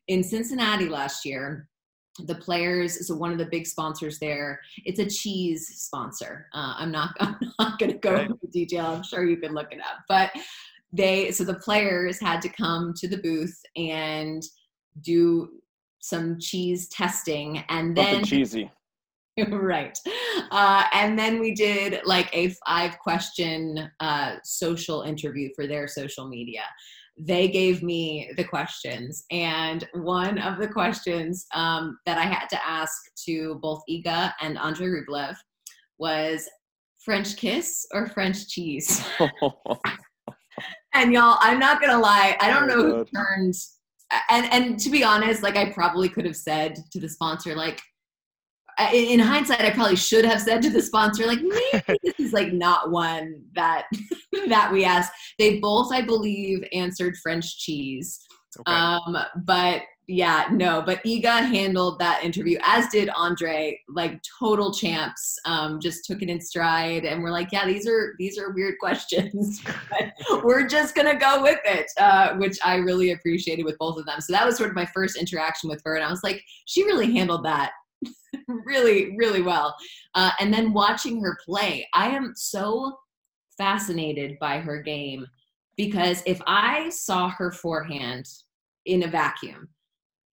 [0.09, 1.67] in Cincinnati last year,
[2.21, 4.61] the players so one of the big sponsors there.
[4.85, 6.47] It's a cheese sponsor.
[6.55, 8.31] Uh, i'm not i'm not going to go right.
[8.31, 8.87] into detail.
[8.87, 10.05] I'm sure you can look it up.
[10.09, 10.31] But
[10.93, 14.43] they so the players had to come to the booth and
[15.01, 15.49] do
[16.01, 18.71] some cheese testing and then cheesy.
[19.49, 19.99] Right.
[20.53, 26.29] Uh, and then we did like a five question uh, social interview for their social
[26.29, 26.63] media
[27.17, 32.67] they gave me the questions and one of the questions um, that i had to
[32.67, 32.93] ask
[33.25, 35.35] to both iga and andre rublev
[35.99, 36.49] was
[37.05, 39.07] french kiss or french cheese
[40.95, 43.55] and y'all, I'm not gonna lie, I don't oh, know who turned.
[44.31, 47.81] And and to be honest, like I probably could have said to the sponsor, like
[48.93, 52.53] in hindsight, I probably should have said to the sponsor, like maybe this is like
[52.53, 53.87] not one that
[54.49, 55.13] that we asked.
[55.39, 58.21] They both, I believe, answered French cheese.
[58.61, 58.73] Okay.
[58.73, 65.39] Um, but yeah, no, but Iga handled that interview, as did Andre, like total champs.
[65.47, 68.75] Um, just took it in stride, and we're like, yeah, these are these are weird
[68.79, 69.63] questions,
[70.45, 74.21] we're just gonna go with it, uh, which I really appreciated with both of them.
[74.21, 76.85] So that was sort of my first interaction with her, and I was like, she
[76.85, 77.73] really handled that
[78.49, 79.75] really, really well.
[80.15, 82.99] Uh, and then watching her play, I am so
[83.57, 85.27] fascinated by her game
[85.77, 88.29] because if I saw her forehand
[88.85, 89.69] in a vacuum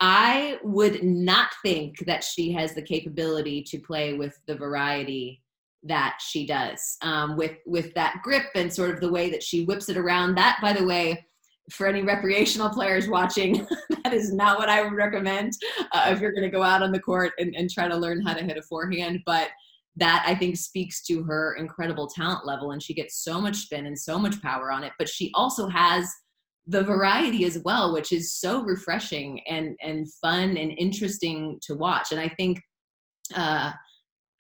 [0.02, 5.44] I would not think that she has the capability to play with the variety
[5.84, 9.64] that she does um, with with that grip and sort of the way that she
[9.64, 10.36] whips it around.
[10.36, 11.24] That, by the way,
[11.70, 13.68] for any recreational players watching,
[14.04, 15.54] that is not what I would recommend
[15.92, 18.22] uh, if you're going to go out on the court and, and try to learn
[18.22, 19.20] how to hit a forehand.
[19.26, 19.50] But
[19.98, 23.86] that I think speaks to her incredible talent level, and she gets so much spin
[23.86, 24.94] and so much power on it.
[24.98, 26.10] But she also has
[26.68, 32.12] the variety as well, which is so refreshing and and fun and interesting to watch.
[32.12, 32.60] And I think
[33.36, 33.72] uh,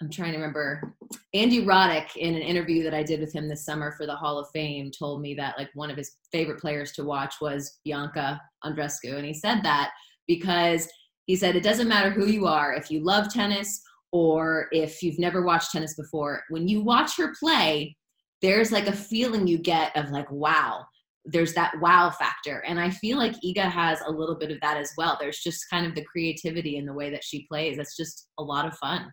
[0.01, 0.95] I'm trying to remember.
[1.33, 4.39] Andy Roddick in an interview that I did with him this summer for the Hall
[4.39, 8.41] of Fame told me that like one of his favorite players to watch was Bianca
[8.65, 9.91] Andreescu, and he said that
[10.27, 10.87] because
[11.25, 15.19] he said it doesn't matter who you are if you love tennis or if you've
[15.19, 17.95] never watched tennis before when you watch her play
[18.41, 20.83] there's like a feeling you get of like wow
[21.25, 22.63] there's that wow factor.
[22.65, 25.17] And i feel like iga has a little bit of that as well.
[25.19, 27.77] There's just kind of the creativity in the way that she plays.
[27.77, 29.11] That's just a lot of fun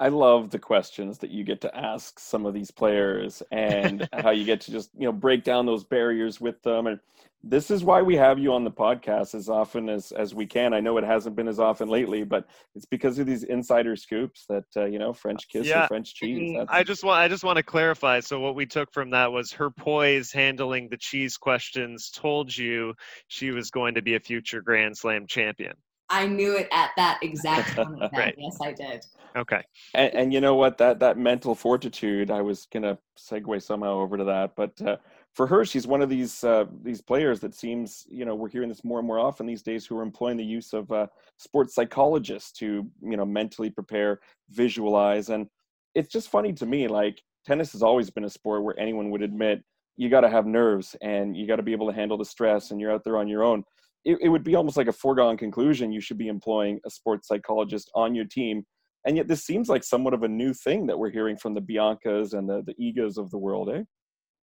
[0.00, 4.30] i love the questions that you get to ask some of these players and how
[4.30, 6.98] you get to just you know break down those barriers with them and
[7.42, 10.74] this is why we have you on the podcast as often as as we can.
[10.74, 14.44] I know it hasn't been as often lately, but it's because of these insider scoops
[14.48, 15.86] that uh, you know French kiss yeah.
[15.86, 16.54] French cheese.
[16.56, 16.70] That's...
[16.70, 18.20] I just want I just want to clarify.
[18.20, 22.94] So what we took from that was her poise handling the cheese questions told you
[23.28, 25.74] she was going to be a future Grand Slam champion.
[26.10, 28.12] I knew it at that exact moment.
[28.12, 28.34] right.
[28.36, 29.04] Yes, I did.
[29.36, 29.62] Okay.
[29.94, 30.76] And, and, you know what?
[30.78, 32.30] That that mental fortitude.
[32.30, 34.80] I was gonna segue somehow over to that, but.
[34.82, 34.96] Uh,
[35.34, 38.68] for her, she's one of these uh, these players that seems, you know, we're hearing
[38.68, 41.74] this more and more often these days, who are employing the use of uh, sports
[41.74, 44.20] psychologists to, you know, mentally prepare,
[44.50, 45.46] visualize, and
[45.94, 46.88] it's just funny to me.
[46.88, 49.62] Like tennis has always been a sport where anyone would admit
[49.96, 52.70] you got to have nerves and you got to be able to handle the stress,
[52.70, 53.64] and you're out there on your own.
[54.04, 57.28] It, it would be almost like a foregone conclusion you should be employing a sports
[57.28, 58.64] psychologist on your team
[59.06, 61.60] and yet this seems like somewhat of a new thing that we're hearing from the
[61.60, 63.82] Biancas and the the Igas of the world, eh?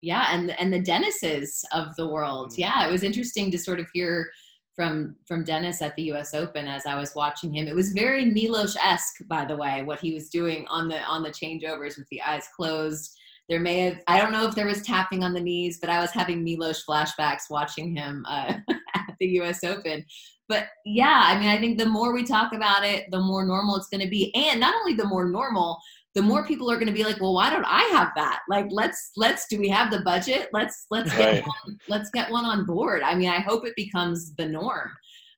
[0.05, 2.57] yeah and and the denises of the world mm.
[2.59, 4.29] yeah it was interesting to sort of hear
[4.75, 8.25] from from denis at the us open as i was watching him it was very
[8.25, 12.21] milos-esque by the way what he was doing on the on the changeovers with the
[12.21, 13.15] eyes closed
[13.49, 15.99] there may have i don't know if there was tapping on the knees but i
[15.99, 18.53] was having milos flashbacks watching him uh,
[18.93, 20.05] at the us open.
[20.47, 23.77] But yeah i mean i think the more we talk about it the more normal
[23.77, 24.33] it's going to be.
[24.35, 25.79] And not only the more normal
[26.13, 28.41] the more people are going to be like well why don't i have that?
[28.47, 30.49] Like let's let's do we have the budget?
[30.53, 31.47] Let's let's get right.
[31.47, 33.01] one, let's get one on board.
[33.01, 34.91] I mean i hope it becomes the norm.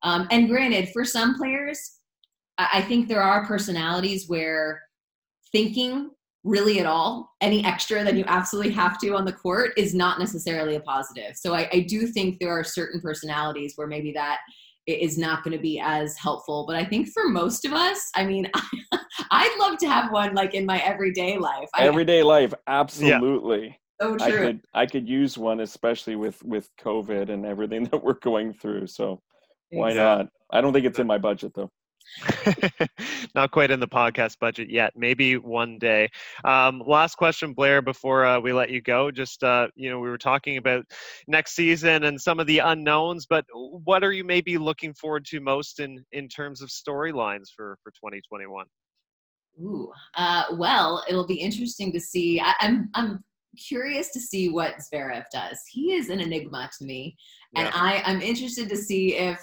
[0.04, 1.97] Um, and granted for some players
[2.58, 4.82] I think there are personalities where
[5.52, 6.10] thinking
[6.43, 10.19] really at all, any extra than you absolutely have to on the court is not
[10.19, 11.36] necessarily a positive.
[11.36, 14.39] So I, I do think there are certain personalities where maybe that
[14.88, 16.65] is not going to be as helpful.
[16.65, 18.50] But I think for most of us, I mean,
[19.32, 21.67] I'd love to have one like in my everyday life.
[21.78, 23.65] Everyday I, life, absolutely.
[23.65, 23.73] Yeah.
[24.00, 24.26] So true.
[24.26, 28.54] I could I could use one, especially with with COVID and everything that we're going
[28.54, 28.88] through.
[28.88, 29.21] So
[29.71, 30.28] why not?
[30.52, 31.69] I don't think it's in my budget though.
[33.36, 34.93] Not quite in the podcast budget yet.
[34.96, 36.10] Maybe one day.
[36.43, 39.12] Um, last question, Blair, before uh, we let you go.
[39.12, 40.86] Just uh, you know, we were talking about
[41.28, 45.39] next season and some of the unknowns, but what are you maybe looking forward to
[45.39, 48.65] most in in terms of storylines for for 2021?
[49.60, 52.39] Ooh, uh, well, it'll be interesting to see.
[52.39, 53.24] I, I'm I'm
[53.58, 55.60] curious to see what Zverev does.
[55.70, 57.15] He is an enigma to me,
[57.54, 57.62] yeah.
[57.62, 59.39] and I I'm interested to see if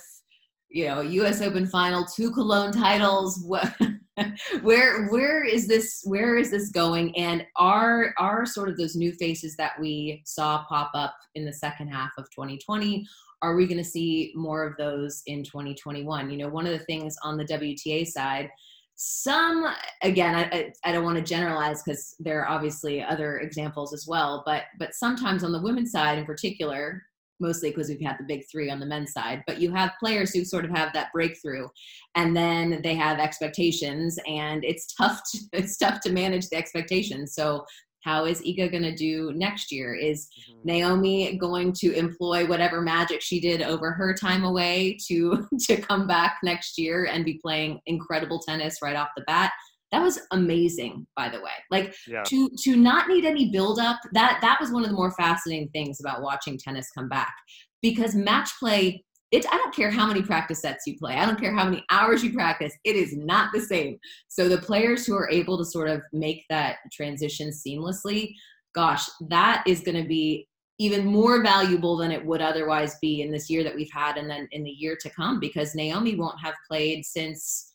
[0.74, 1.40] you know, U.S.
[1.40, 3.42] Open final, two Cologne titles.
[4.16, 7.16] What, where where is this where is this going?
[7.16, 11.52] And are are sort of those new faces that we saw pop up in the
[11.52, 13.04] second half of 2020?
[13.42, 16.30] Are we going to see more of those in 2021?
[16.30, 18.50] You know, one of the things on the WTA side
[18.96, 19.66] some
[20.02, 24.44] again i, I don't want to generalize because there are obviously other examples as well
[24.46, 27.02] but but sometimes on the women's side in particular
[27.40, 29.42] mostly because we've had the big three on the men's side.
[29.46, 31.68] But you have players who sort of have that breakthrough,
[32.14, 35.20] and then they have expectations, and it's tough.
[35.32, 37.34] To, it's tough to manage the expectations.
[37.34, 37.64] So.
[38.02, 39.94] How is Iga going to do next year?
[39.94, 40.60] Is mm-hmm.
[40.62, 46.06] Naomi going to employ whatever magic she did over her time away to to come
[46.06, 49.52] back next year and be playing incredible tennis right off the bat?
[49.94, 52.22] That was amazing by the way like yeah.
[52.24, 55.68] to to not need any build up that that was one of the more fascinating
[55.68, 57.34] things about watching tennis come back
[57.80, 61.14] because match play it, I don't care how many practice sets you play.
[61.14, 62.72] I don't care how many hours you practice.
[62.84, 63.98] It is not the same.
[64.28, 68.32] So the players who are able to sort of make that transition seamlessly,
[68.76, 70.46] gosh, that is going to be
[70.78, 74.30] even more valuable than it would otherwise be in this year that we've had and
[74.30, 77.73] then in the year to come because Naomi won't have played since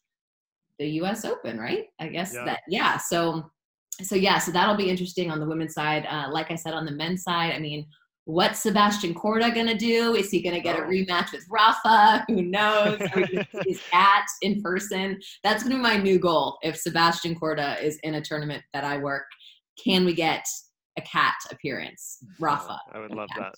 [0.80, 1.26] the U.S.
[1.26, 1.86] Open, right?
[2.00, 2.46] I guess yeah.
[2.46, 2.98] that yeah.
[2.98, 3.52] So
[4.02, 6.06] so yeah, so that'll be interesting on the women's side.
[6.10, 7.86] Uh, like I said, on the men's side, I mean,
[8.26, 10.15] what's Sebastian Corda gonna do?
[10.15, 10.88] Is he gonna get a oh.
[10.88, 12.24] rematch with Rafa?
[12.30, 13.00] Who knows?
[13.68, 15.20] Is cat in person.
[15.44, 16.58] That's gonna be my new goal.
[16.63, 19.26] If Sebastian Corda is in a tournament that I work,
[19.84, 20.46] can we get
[20.98, 22.20] a cat appearance?
[22.39, 22.80] Rafa.
[22.94, 23.56] I would love that.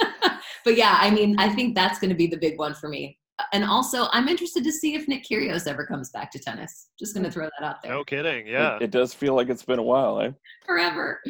[0.64, 3.18] but yeah, I mean, I think that's going to be the big one for me
[3.52, 6.88] and also I'm interested to see if Nick Kyrgios ever comes back to tennis.
[6.98, 7.92] Just going to throw that out there.
[7.92, 8.46] No kidding.
[8.46, 8.76] Yeah.
[8.76, 10.30] It, it, does feel like it's been a while, eh?
[10.64, 11.20] Forever.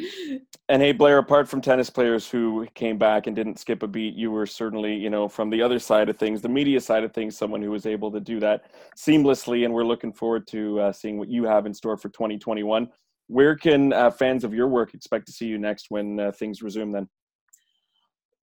[0.69, 4.13] And hey, Blair, apart from tennis players who came back and didn't skip a beat,
[4.13, 7.13] you were certainly, you know, from the other side of things, the media side of
[7.13, 8.65] things, someone who was able to do that
[8.97, 9.65] seamlessly.
[9.65, 12.87] And we're looking forward to uh, seeing what you have in store for 2021.
[13.27, 16.61] Where can uh, fans of your work expect to see you next when uh, things
[16.61, 17.09] resume then?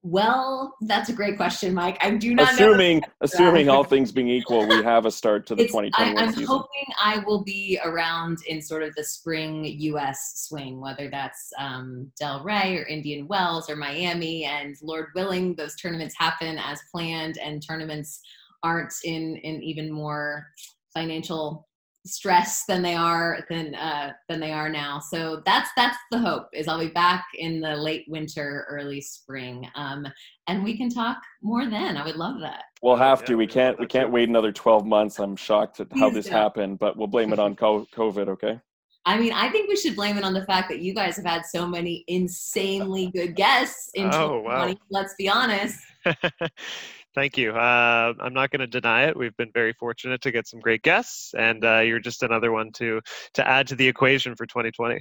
[0.05, 1.97] Well, that's a great question, Mike.
[2.01, 5.63] I do not assuming assuming all things being equal, we have a start to the
[5.63, 6.45] 2021 I, season.
[6.45, 10.45] hoping I will be around in sort of the spring U.S.
[10.47, 16.15] swing, whether that's um, Delray or Indian Wells or Miami, and Lord willing, those tournaments
[16.17, 18.19] happen as planned, and tournaments
[18.61, 20.47] aren't in in even more
[20.93, 21.65] financial
[22.05, 24.99] stress than they are than uh, than they are now.
[24.99, 29.67] So that's that's the hope is I'll be back in the late winter, early spring,
[29.75, 30.05] um,
[30.47, 31.97] and we can talk more then.
[31.97, 32.63] I would love that.
[32.81, 33.35] We'll have to.
[33.35, 33.79] We can't.
[33.79, 35.19] We can't wait another twelve months.
[35.19, 38.27] I'm shocked at how this happened, but we'll blame it on COVID.
[38.29, 38.59] Okay.
[39.05, 41.25] I mean, I think we should blame it on the fact that you guys have
[41.25, 44.73] had so many insanely good guests in oh, wow.
[44.89, 45.77] Let's be honest.
[47.15, 47.51] Thank you.
[47.51, 49.15] Uh, I'm not going to deny it.
[49.15, 52.71] We've been very fortunate to get some great guests, and uh, you're just another one
[52.73, 53.01] to
[53.35, 54.99] to add to the equation for 2020.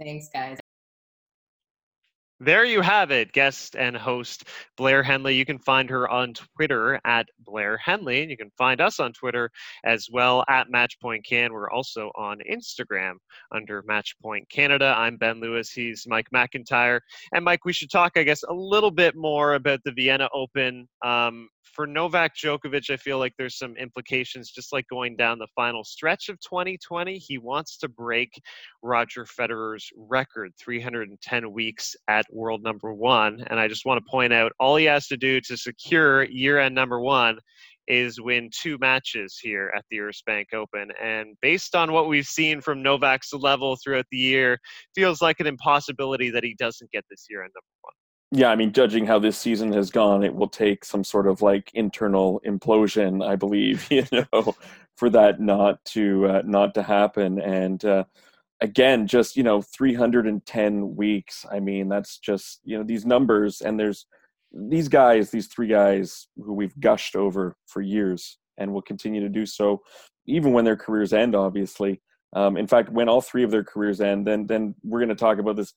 [0.00, 0.58] Thanks, guys.
[2.40, 5.36] There you have it, guest and host Blair Henley.
[5.36, 9.12] You can find her on Twitter at Blair Henley, and you can find us on
[9.12, 9.50] Twitter
[9.84, 11.52] as well at Matchpoint Can.
[11.52, 13.14] We're also on Instagram
[13.52, 14.94] under Matchpoint Canada.
[14.98, 15.70] I'm Ben Lewis.
[15.70, 16.98] He's Mike McIntyre.
[17.32, 20.88] And Mike, we should talk, I guess, a little bit more about the Vienna Open.
[21.04, 25.48] Um, for Novak Djokovic, I feel like there's some implications, just like going down the
[25.54, 27.18] final stretch of 2020.
[27.18, 28.40] He wants to break
[28.82, 33.44] Roger Federer's record, 310 weeks at world number one.
[33.48, 36.58] And I just want to point out all he has to do to secure year
[36.58, 37.38] end number one
[37.86, 40.88] is win two matches here at the Erste Bank Open.
[41.02, 44.58] And based on what we've seen from Novak's level throughout the year,
[44.94, 47.92] feels like an impossibility that he doesn't get this year end number one.
[48.36, 51.40] Yeah, I mean, judging how this season has gone, it will take some sort of
[51.40, 54.56] like internal implosion, I believe, you know,
[54.96, 57.40] for that not to uh, not to happen.
[57.40, 58.04] And uh,
[58.60, 61.46] again, just you know, 310 weeks.
[61.48, 64.06] I mean, that's just you know these numbers, and there's
[64.52, 69.28] these guys, these three guys who we've gushed over for years, and will continue to
[69.28, 69.80] do so,
[70.26, 71.36] even when their careers end.
[71.36, 72.00] Obviously,
[72.32, 75.14] um, in fact, when all three of their careers end, then then we're going to
[75.14, 75.72] talk about this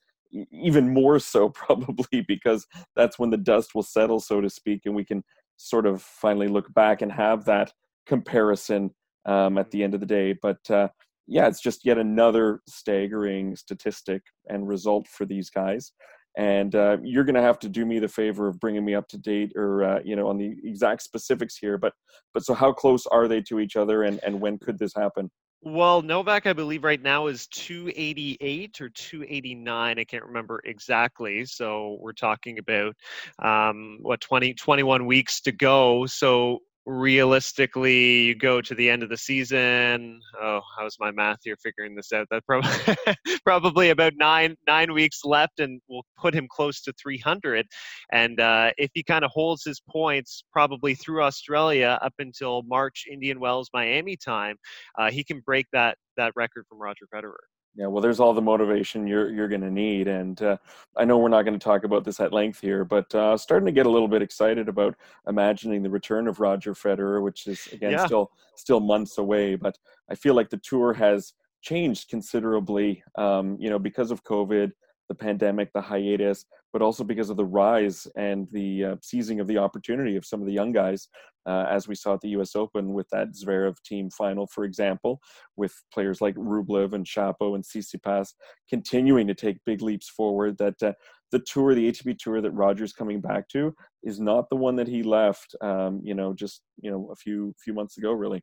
[0.52, 2.66] even more so probably because
[2.96, 5.22] that's when the dust will settle so to speak and we can
[5.56, 7.72] sort of finally look back and have that
[8.06, 8.90] comparison
[9.26, 10.34] um, at the end of the day.
[10.40, 10.88] But uh,
[11.28, 15.92] yeah it's just yet another staggering statistic and result for these guys.
[16.36, 19.08] And uh, you're going to have to do me the favor of bringing me up
[19.08, 21.92] to date or uh, you know on the exact specifics here but
[22.32, 25.30] but so how close are they to each other and and when could this happen
[25.60, 29.98] well, Novak, I believe right now is 288 or 289.
[29.98, 31.44] I can't remember exactly.
[31.44, 32.94] So we're talking about
[33.40, 36.06] um, what 20, 21 weeks to go.
[36.06, 40.20] So realistically you go to the end of the season.
[40.40, 42.26] Oh how's my math here figuring this out?
[42.30, 42.96] That probably
[43.44, 47.66] probably about nine nine weeks left and we'll put him close to 300
[48.12, 53.04] and uh, if he kind of holds his points probably through australia up until march
[53.10, 54.56] indian wells miami time
[54.98, 57.34] uh, he can break that that record from roger federer
[57.74, 60.56] yeah, well, there's all the motivation you're you're going to need, and uh,
[60.96, 63.66] I know we're not going to talk about this at length here, but uh, starting
[63.66, 64.96] to get a little bit excited about
[65.28, 68.06] imagining the return of Roger Federer, which is again yeah.
[68.06, 69.54] still still months away.
[69.54, 69.78] But
[70.10, 74.72] I feel like the tour has changed considerably, um, you know, because of COVID,
[75.08, 76.46] the pandemic, the hiatus,
[76.78, 80.40] but also because of the rise and the uh, seizing of the opportunity of some
[80.40, 81.08] of the young guys,
[81.44, 82.54] uh, as we saw at the U.S.
[82.54, 85.18] Open with that Zverev Thiem final, for example,
[85.56, 88.28] with players like Rublev and Shapo and Tsitsipas
[88.70, 90.56] continuing to take big leaps forward.
[90.58, 90.92] That uh,
[91.32, 93.74] the tour, the ATP tour that Roger's coming back to,
[94.04, 97.56] is not the one that he left, um, you know, just you know a few
[97.58, 98.40] few months ago, really.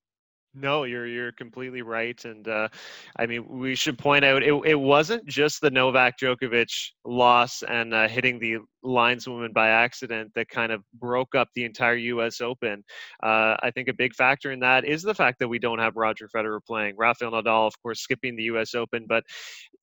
[0.57, 2.69] No, you're you're completely right, and uh,
[3.17, 6.71] I mean we should point out it, it wasn't just the Novak Djokovic
[7.03, 11.95] loss and uh, hitting the lineswoman by accident that kind of broke up the entire
[11.95, 12.41] U.S.
[12.41, 12.83] Open.
[13.23, 15.95] Uh, I think a big factor in that is the fact that we don't have
[15.95, 16.95] Roger Federer playing.
[16.97, 18.75] Rafael Nadal, of course, skipping the U.S.
[18.75, 19.23] Open, but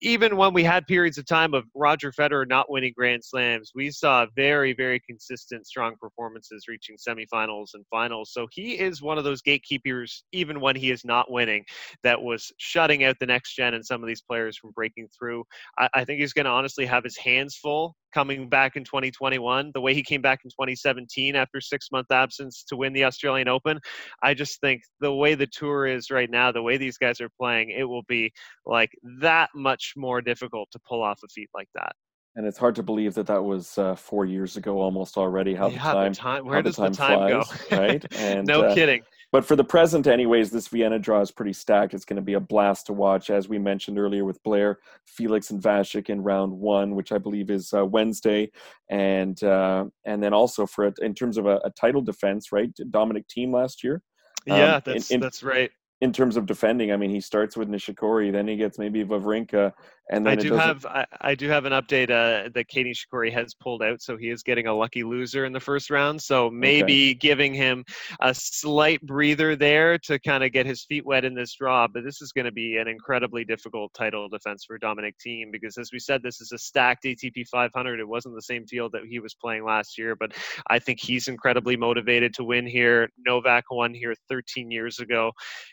[0.01, 3.91] even when we had periods of time of Roger Federer not winning Grand Slams, we
[3.91, 8.33] saw very very consistent, strong performances reaching semifinals and finals.
[8.33, 11.65] So he is one of those gatekeepers, even when he is not winning,
[12.03, 15.45] that was shutting out the next gen and some of these players from breaking through.
[15.79, 19.71] I, I think he's going to honestly have his hands full coming back in 2021.
[19.75, 23.49] The way he came back in 2017 after six month absence to win the Australian
[23.49, 23.81] Open,
[24.23, 27.31] I just think the way the tour is right now, the way these guys are
[27.41, 28.33] playing, it will be
[28.67, 28.91] like
[29.21, 31.93] that much more difficult to pull off a feat like that.
[32.35, 35.55] And it's hard to believe that that was uh, four years ago almost already.
[35.55, 37.77] How yeah, the time, the time where does the time, the time flies, go?
[37.77, 38.05] right?
[38.17, 39.03] And no uh, kidding
[39.33, 41.95] but for the present, anyways, this Vienna draw is pretty stacked.
[41.95, 45.51] It's going to be a blast to watch, as we mentioned earlier with Blair, Felix,
[45.51, 48.51] and Vasek in round one, which I believe is uh, Wednesday,
[48.91, 52.71] and uh, and then also for a, in terms of a, a, title defense, right?
[52.91, 54.03] Dominic Thiem last year.
[54.45, 55.71] Yeah, um, that's in, in, that's right
[56.03, 59.73] in terms of defending, I mean, he starts with Nishikori, then he gets maybe Wawrinka,
[60.13, 63.33] and then I do have I, I, do have an update uh, that Katie Nishikori
[63.33, 66.21] has pulled out, so he is getting a lucky loser in the first round.
[66.21, 67.15] So maybe okay.
[67.15, 67.85] giving him
[68.21, 71.87] a slight breather there to kind of get his feet wet in this draw.
[71.87, 75.79] But this is going to be an incredibly difficult title defense for Dominic Thiem because,
[75.79, 78.01] as we said, this is a stacked ATP 500.
[78.01, 80.33] It wasn't the same field that he was playing last year, but
[80.69, 83.09] I think he's incredibly motivated to win here.
[83.25, 85.31] Novak won here 13 years ago,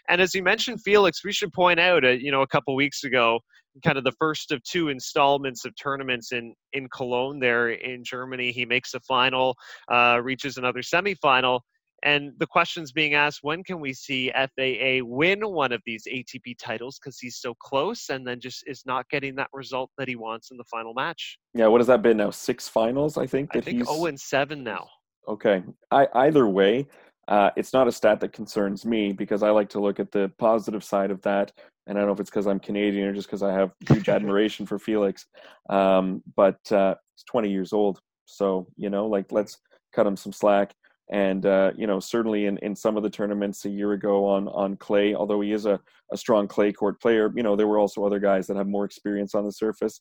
[0.08, 2.76] and and as you mentioned, Felix, we should point out, uh, you know, a couple
[2.76, 3.40] weeks ago,
[3.84, 8.52] kind of the first of two installments of tournaments in in Cologne there in Germany.
[8.52, 9.56] He makes a final,
[9.92, 11.62] uh, reaches another semifinal.
[12.04, 16.58] And the question's being asked when can we see FAA win one of these ATP
[16.58, 20.16] titles because he's so close and then just is not getting that result that he
[20.16, 21.38] wants in the final match?
[21.54, 22.30] Yeah, what has that been now?
[22.30, 23.52] Six finals, I think.
[23.52, 23.88] That I think he's...
[23.88, 24.88] 0 and 7 now.
[25.28, 25.64] Okay.
[25.92, 26.88] I, either way,
[27.30, 30.32] uh, it's not a stat that concerns me because I like to look at the
[30.40, 31.52] positive side of that.
[31.86, 34.10] And I don't know if it's because I'm Canadian or just because I have huge
[34.18, 35.28] admiration for Felix.
[35.70, 38.00] Um, but uh, he's 20 years old.
[38.26, 39.60] So, you know, like let's
[39.94, 40.74] cut him some slack.
[41.12, 44.48] And, uh, you know, certainly in, in some of the tournaments a year ago on,
[44.50, 45.80] on clay, although he is a,
[46.12, 48.86] a strong clay court player, you know, there were also other guys that have more
[48.86, 50.00] experience on the surface.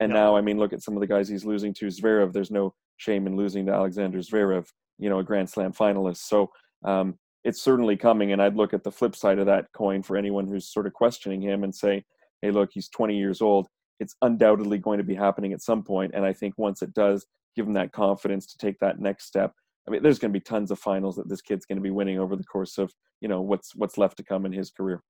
[0.00, 2.32] And now, I mean, look at some of the guys he's losing to Zverev.
[2.32, 4.66] There's no shame in losing to Alexander Zverev,
[4.98, 6.18] you know, a Grand Slam finalist.
[6.18, 6.50] So,
[6.84, 8.32] um, it's certainly coming.
[8.32, 10.92] And I'd look at the flip side of that coin for anyone who's sort of
[10.92, 12.04] questioning him and say,
[12.42, 13.68] hey, look, he's 20 years old.
[13.98, 16.12] It's undoubtedly going to be happening at some point.
[16.14, 17.26] And I think once it does,
[17.56, 19.52] give him that confidence to take that next step.
[19.86, 21.90] I mean, there's going to be tons of finals that this kid's going to be
[21.90, 25.02] winning over the course of you know what's what's left to come in his career.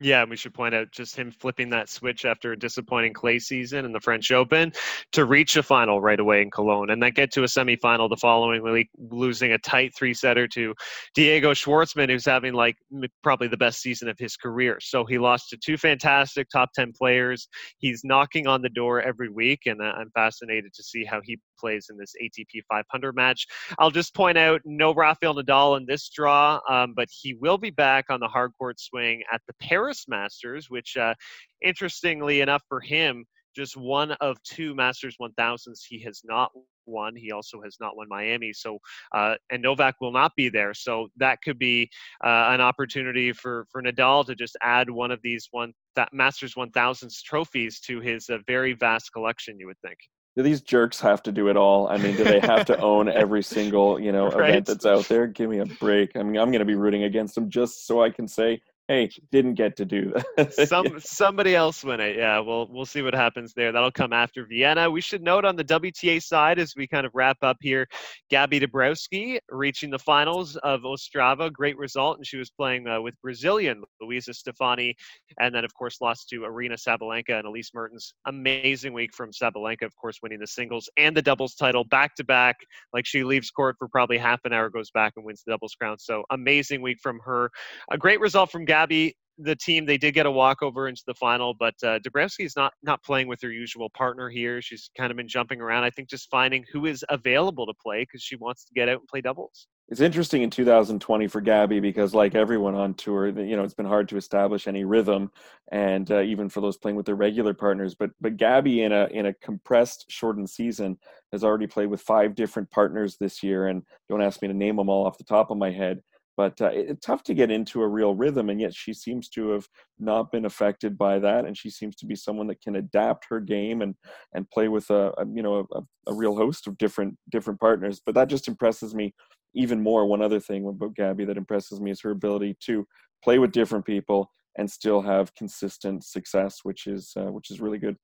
[0.00, 3.38] Yeah, and we should point out just him flipping that switch after a disappointing clay
[3.38, 4.72] season in the French Open
[5.12, 8.16] to reach a final right away in Cologne and then get to a semifinal the
[8.16, 10.74] following week, losing a tight three setter to
[11.14, 12.76] Diego Schwartzman, who's having like
[13.22, 14.78] probably the best season of his career.
[14.80, 17.46] So he lost to two fantastic top 10 players.
[17.78, 21.86] He's knocking on the door every week, and I'm fascinated to see how he plays
[21.88, 23.46] in this ATP 500 match.
[23.78, 27.70] I'll just point out no Rafael Nadal in this draw, um, but he will be
[27.70, 31.14] back on the hard court swing at the Paris Paris Masters, which, uh,
[31.62, 36.50] interestingly enough for him, just one of two Masters 1000s he has not
[36.86, 37.14] won.
[37.14, 38.54] He also has not won Miami.
[38.54, 38.78] So,
[39.14, 40.72] uh, and Novak will not be there.
[40.72, 41.90] So that could be
[42.24, 46.54] uh, an opportunity for for Nadal to just add one of these one that Masters
[46.54, 49.58] 1000s trophies to his uh, very vast collection.
[49.58, 49.98] You would think.
[50.36, 51.88] Do these jerks have to do it all?
[51.88, 54.50] I mean, do they have to own every single you know right.
[54.50, 55.26] event that's out there?
[55.26, 56.16] Give me a break.
[56.16, 59.08] I mean, I'm going to be rooting against them just so I can say hey,
[59.32, 60.52] didn't get to do that.
[60.68, 62.16] Some somebody else win it.
[62.16, 63.72] Yeah, we'll we'll see what happens there.
[63.72, 64.90] That'll come after Vienna.
[64.90, 67.86] We should note on the WTA side as we kind of wrap up here,
[68.30, 71.52] Gabby Dabrowski reaching the finals of Ostrava.
[71.52, 74.94] Great result, and she was playing uh, with Brazilian Luisa Stefani,
[75.40, 78.12] and then of course lost to Aryna Sabalenka and Elise Mertens.
[78.26, 82.24] Amazing week from Sabalenka, of course, winning the singles and the doubles title back to
[82.24, 82.56] back.
[82.92, 85.74] Like she leaves court for probably half an hour, goes back and wins the doubles
[85.74, 85.98] crown.
[85.98, 87.50] So amazing week from her.
[87.90, 88.64] A great result from.
[88.64, 92.44] Gabby Gabby, the team they did get a walkover into the final, but uh, Dabrowski
[92.44, 94.60] is not not playing with her usual partner here.
[94.60, 95.84] She's kind of been jumping around.
[95.84, 98.98] I think just finding who is available to play because she wants to get out
[98.98, 99.68] and play doubles.
[99.88, 103.86] It's interesting in 2020 for Gabby because, like everyone on tour, you know, it's been
[103.86, 105.30] hard to establish any rhythm,
[105.70, 107.94] and uh, even for those playing with their regular partners.
[107.94, 110.98] But but Gabby in a in a compressed, shortened season
[111.30, 114.76] has already played with five different partners this year, and don't ask me to name
[114.76, 116.02] them all off the top of my head
[116.36, 119.50] but uh, it's tough to get into a real rhythm and yet she seems to
[119.50, 119.68] have
[119.98, 123.40] not been affected by that and she seems to be someone that can adapt her
[123.40, 123.94] game and
[124.34, 128.00] and play with a, a you know a, a, real host of different different partners.
[128.04, 129.14] But that just impresses me
[129.54, 130.06] even more.
[130.06, 132.86] One other thing about gabby that impresses me is her ability to
[133.22, 137.78] play with different people and still have consistent success which is uh, which is really
[137.78, 137.96] good.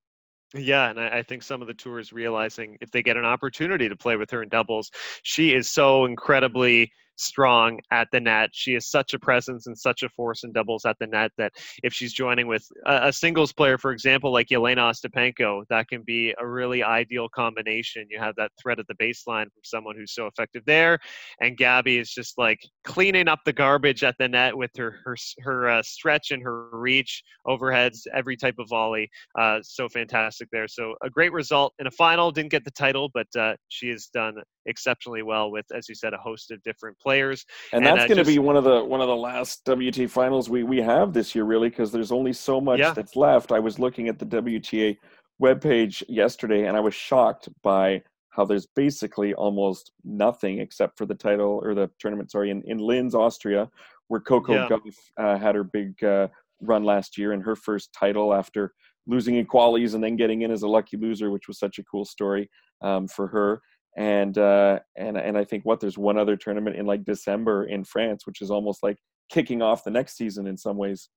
[0.55, 3.95] Yeah, and I, think some of the tours realizing if they get an opportunity to
[3.95, 4.91] play with her in doubles,
[5.23, 6.91] she is so incredibly
[7.21, 8.51] strong at the net.
[8.53, 11.53] She is such a presence and such a force in doubles at the net that
[11.83, 16.03] if she's joining with a, a singles player, for example, like Jelena Ostapenko, that can
[16.03, 18.07] be a really ideal combination.
[18.11, 20.99] You have that threat at the baseline from someone who's so effective there,
[21.41, 25.17] and Gabby is just like cleaning up the garbage at the net with her her
[25.41, 29.09] her uh, stretch and her reach, overheads, every type of volley.
[29.39, 30.69] Uh, so fantastic there.
[30.69, 32.31] So a great result in a final.
[32.31, 34.35] Didn't get the title, but uh, she has done
[34.71, 37.45] exceptionally well with, as you said, a host of different players.
[37.73, 40.49] And, and that's going to be one of the one of the last WTA finals
[40.49, 42.93] we we have this year, really, because there's only so much yeah.
[42.93, 43.53] that's left.
[43.53, 44.97] I was looking at the WTA
[45.43, 51.15] webpage yesterday, and I was shocked by how there's basically almost nothing except for the
[51.15, 52.31] title or the tournament.
[52.31, 53.69] Sorry, in in Linz, Austria,
[54.09, 54.69] where Coco yeah.
[54.69, 56.29] Gauff uh, had her big uh,
[56.63, 58.73] run last year and her first title after
[59.07, 61.85] losing in qualies and then getting in as a lucky loser, which was such a
[61.85, 62.49] cool story
[62.83, 63.61] um, for her
[63.97, 67.85] and uh, and and I think what there's one other tournament in like December in
[67.85, 68.99] France, which is almost like
[69.31, 71.09] kicking off the next season in some ways.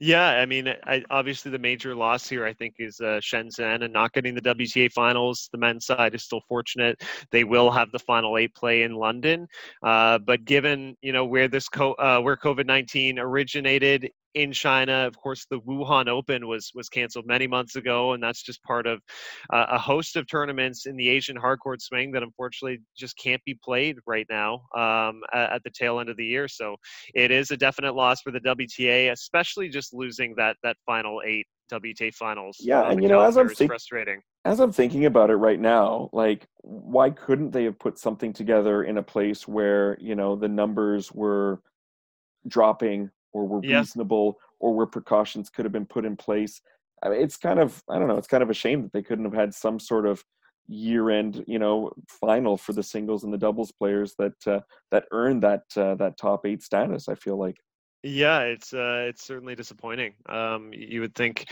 [0.00, 3.92] Yeah, I mean, I, obviously the major loss here, I think, is uh, Shenzhen and
[3.92, 5.48] not getting the WTA finals.
[5.52, 9.46] The men's side is still fortunate; they will have the final eight play in London.
[9.82, 15.06] Uh, but given you know where this co- uh, where COVID nineteen originated in China.
[15.06, 18.86] Of course, the Wuhan Open was was canceled many months ago, and that's just part
[18.86, 19.00] of
[19.52, 23.58] uh, a host of tournaments in the Asian hardcourt swing that unfortunately just can't be
[23.62, 26.48] played right now um, at, at, the tail end of the year.
[26.48, 26.76] So
[27.14, 31.46] it is a definite loss for the WTA, especially just losing that that final eight
[31.70, 32.58] WTA finals.
[32.60, 34.20] Yeah, and you know, as I'm think- frustrating.
[34.44, 38.82] As I'm thinking about it right now, like why couldn't they have put something together
[38.82, 41.62] in a place where you know the numbers were
[42.48, 46.60] dropping or were reasonable or where precautions could have been put in place.
[47.02, 48.16] I mean, it's kind of I don't know.
[48.16, 50.24] It's kind of a shame that they couldn't have had some sort of
[50.68, 54.60] year-end, you know, final for the singles and the doubles players that uh,
[54.90, 57.08] that earned that uh, that top eight status.
[57.08, 57.56] I feel like.
[58.04, 60.14] Yeah, it's uh, it's certainly disappointing.
[60.28, 61.48] Um, you would think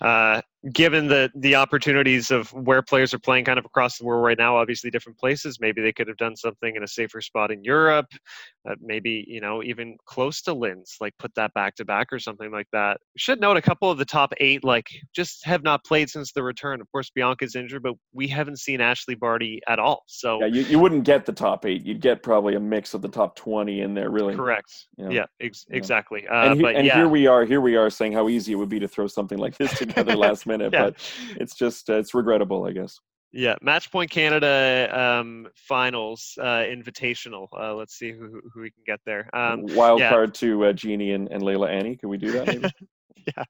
[0.00, 0.42] uh,
[0.72, 4.38] given the the opportunities of where players are playing kind of across the world right
[4.38, 7.64] now obviously different places maybe they could have done something in a safer spot in
[7.64, 8.06] europe
[8.68, 12.18] uh, maybe you know even close to linz like put that back to back or
[12.18, 12.98] something like that.
[13.16, 16.42] Should note a couple of the top eight like just have not played since the
[16.42, 16.80] return.
[16.80, 20.04] Of course bianca's injured but we haven't seen ashley barty at all.
[20.06, 21.84] So yeah you, you wouldn't get the top eight.
[21.84, 24.34] You'd get probably a mix of the top 20 in there really.
[24.34, 24.86] Correct.
[24.96, 25.10] You know?
[25.10, 26.26] yeah ex- exactly.
[26.28, 26.96] Uh, and, he, but and yeah.
[26.96, 29.38] here we are here we are saying how easy it would be to throw something
[29.38, 30.84] like this together last minute yeah.
[30.84, 32.98] but it's just uh, it's regrettable, I guess.
[33.32, 37.48] Yeah, Match Point Canada um, finals uh, invitational.
[37.58, 39.34] Uh, let's see who, who we can get there.
[39.34, 40.10] Um, Wild yeah.
[40.10, 41.96] card to uh, Genie and, and Leylah Annie.
[41.96, 42.72] Can we do that?
[43.16, 43.44] Yeah,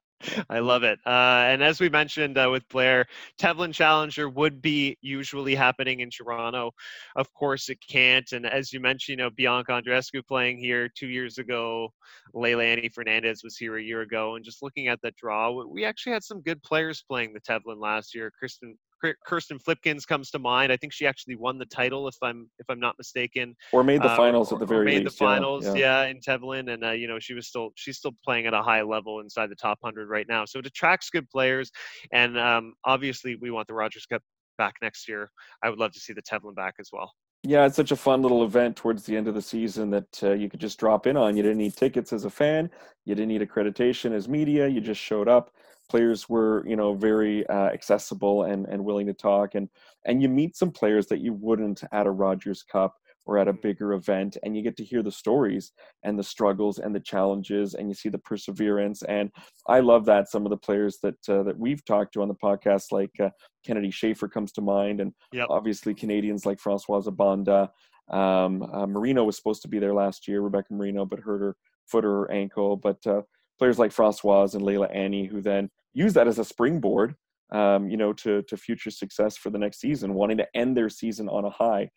[0.49, 0.99] I love it.
[1.05, 3.05] Uh, and as we mentioned uh, with Blair,
[3.37, 6.71] Tevlin Challenger would be usually happening in Toronto.
[7.15, 8.31] Of course, it can't.
[8.31, 11.89] And as you mentioned, you know, Bianca Andreescu playing here two years ago.
[12.35, 14.35] Annie Fernandez was here a year ago.
[14.35, 17.81] And just looking at that draw, we actually had some good players playing the Tevlin
[17.81, 18.31] last year.
[18.37, 18.77] Kristen
[19.25, 20.71] Kirsten Flipkens comes to mind.
[20.71, 24.01] I think she actually won the title, if I'm if I'm not mistaken, or made
[24.01, 25.17] the uh, finals or, at the very made least.
[25.17, 26.03] the finals, yeah, yeah.
[26.03, 28.61] yeah in Tevlin, and uh, you know she was still she's still playing at a
[28.61, 30.45] high level inside the top hundred right now.
[30.45, 31.71] So it attracts good players,
[32.11, 34.21] and um, obviously we want the Rogers Cup
[34.57, 35.29] back next year.
[35.63, 37.11] I would love to see the Tevlin back as well.
[37.45, 40.31] Yeah, it's such a fun little event towards the end of the season that uh,
[40.31, 41.35] you could just drop in on.
[41.35, 42.69] You didn't need tickets as a fan,
[43.03, 44.67] you didn't need accreditation as media.
[44.67, 45.51] You just showed up
[45.93, 49.69] players were you know very uh, accessible and and willing to talk and
[50.05, 52.95] and you meet some players that you wouldn't at a Rogers Cup
[53.27, 55.71] or at a bigger event and you get to hear the stories
[56.01, 59.29] and the struggles and the challenges and you see the perseverance and
[59.67, 62.41] I love that some of the players that uh, that we've talked to on the
[62.47, 63.29] podcast like uh,
[63.63, 65.45] Kennedy Schaefer comes to mind and yep.
[65.51, 67.69] obviously Canadians like Françoise Abanda
[68.11, 71.55] um, uh, Marino was supposed to be there last year Rebecca Marino but hurt her
[71.85, 73.21] foot or her ankle but uh,
[73.57, 77.15] players like Francoise and Leylah Annie, who then use that as a springboard,
[77.51, 80.89] um, you know, to to future success for the next season, wanting to end their
[80.89, 81.89] season on a high.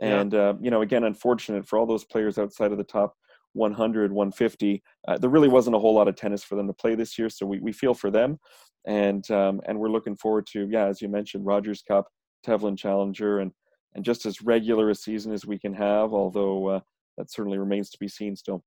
[0.00, 0.50] And yeah.
[0.50, 3.14] uh, you know, again, unfortunate for all those players outside of the top
[3.54, 4.82] 100, 150.
[5.06, 7.28] Uh, there really wasn't a whole lot of tennis for them to play this year,
[7.28, 8.38] so we, we feel for them,
[8.86, 12.06] and um, and we're looking forward to yeah, as you mentioned, Rogers Cup,
[12.46, 13.52] Tevlin Challenger, and
[13.94, 16.12] and just as regular a season as we can have.
[16.12, 16.80] Although uh,
[17.16, 18.62] that certainly remains to be seen still.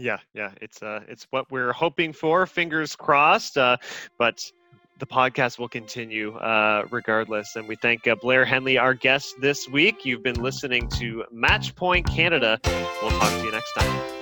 [0.00, 2.46] Yeah, yeah, it's uh, it's what we're hoping for.
[2.46, 3.58] Fingers crossed.
[3.58, 3.76] Uh,
[4.18, 4.50] but
[4.98, 7.56] the podcast will continue uh, regardless.
[7.56, 10.04] And we thank uh, Blair Henley, our guest this week.
[10.04, 12.58] You've been listening to Match Point Canada.
[12.64, 14.19] We'll talk to you next time.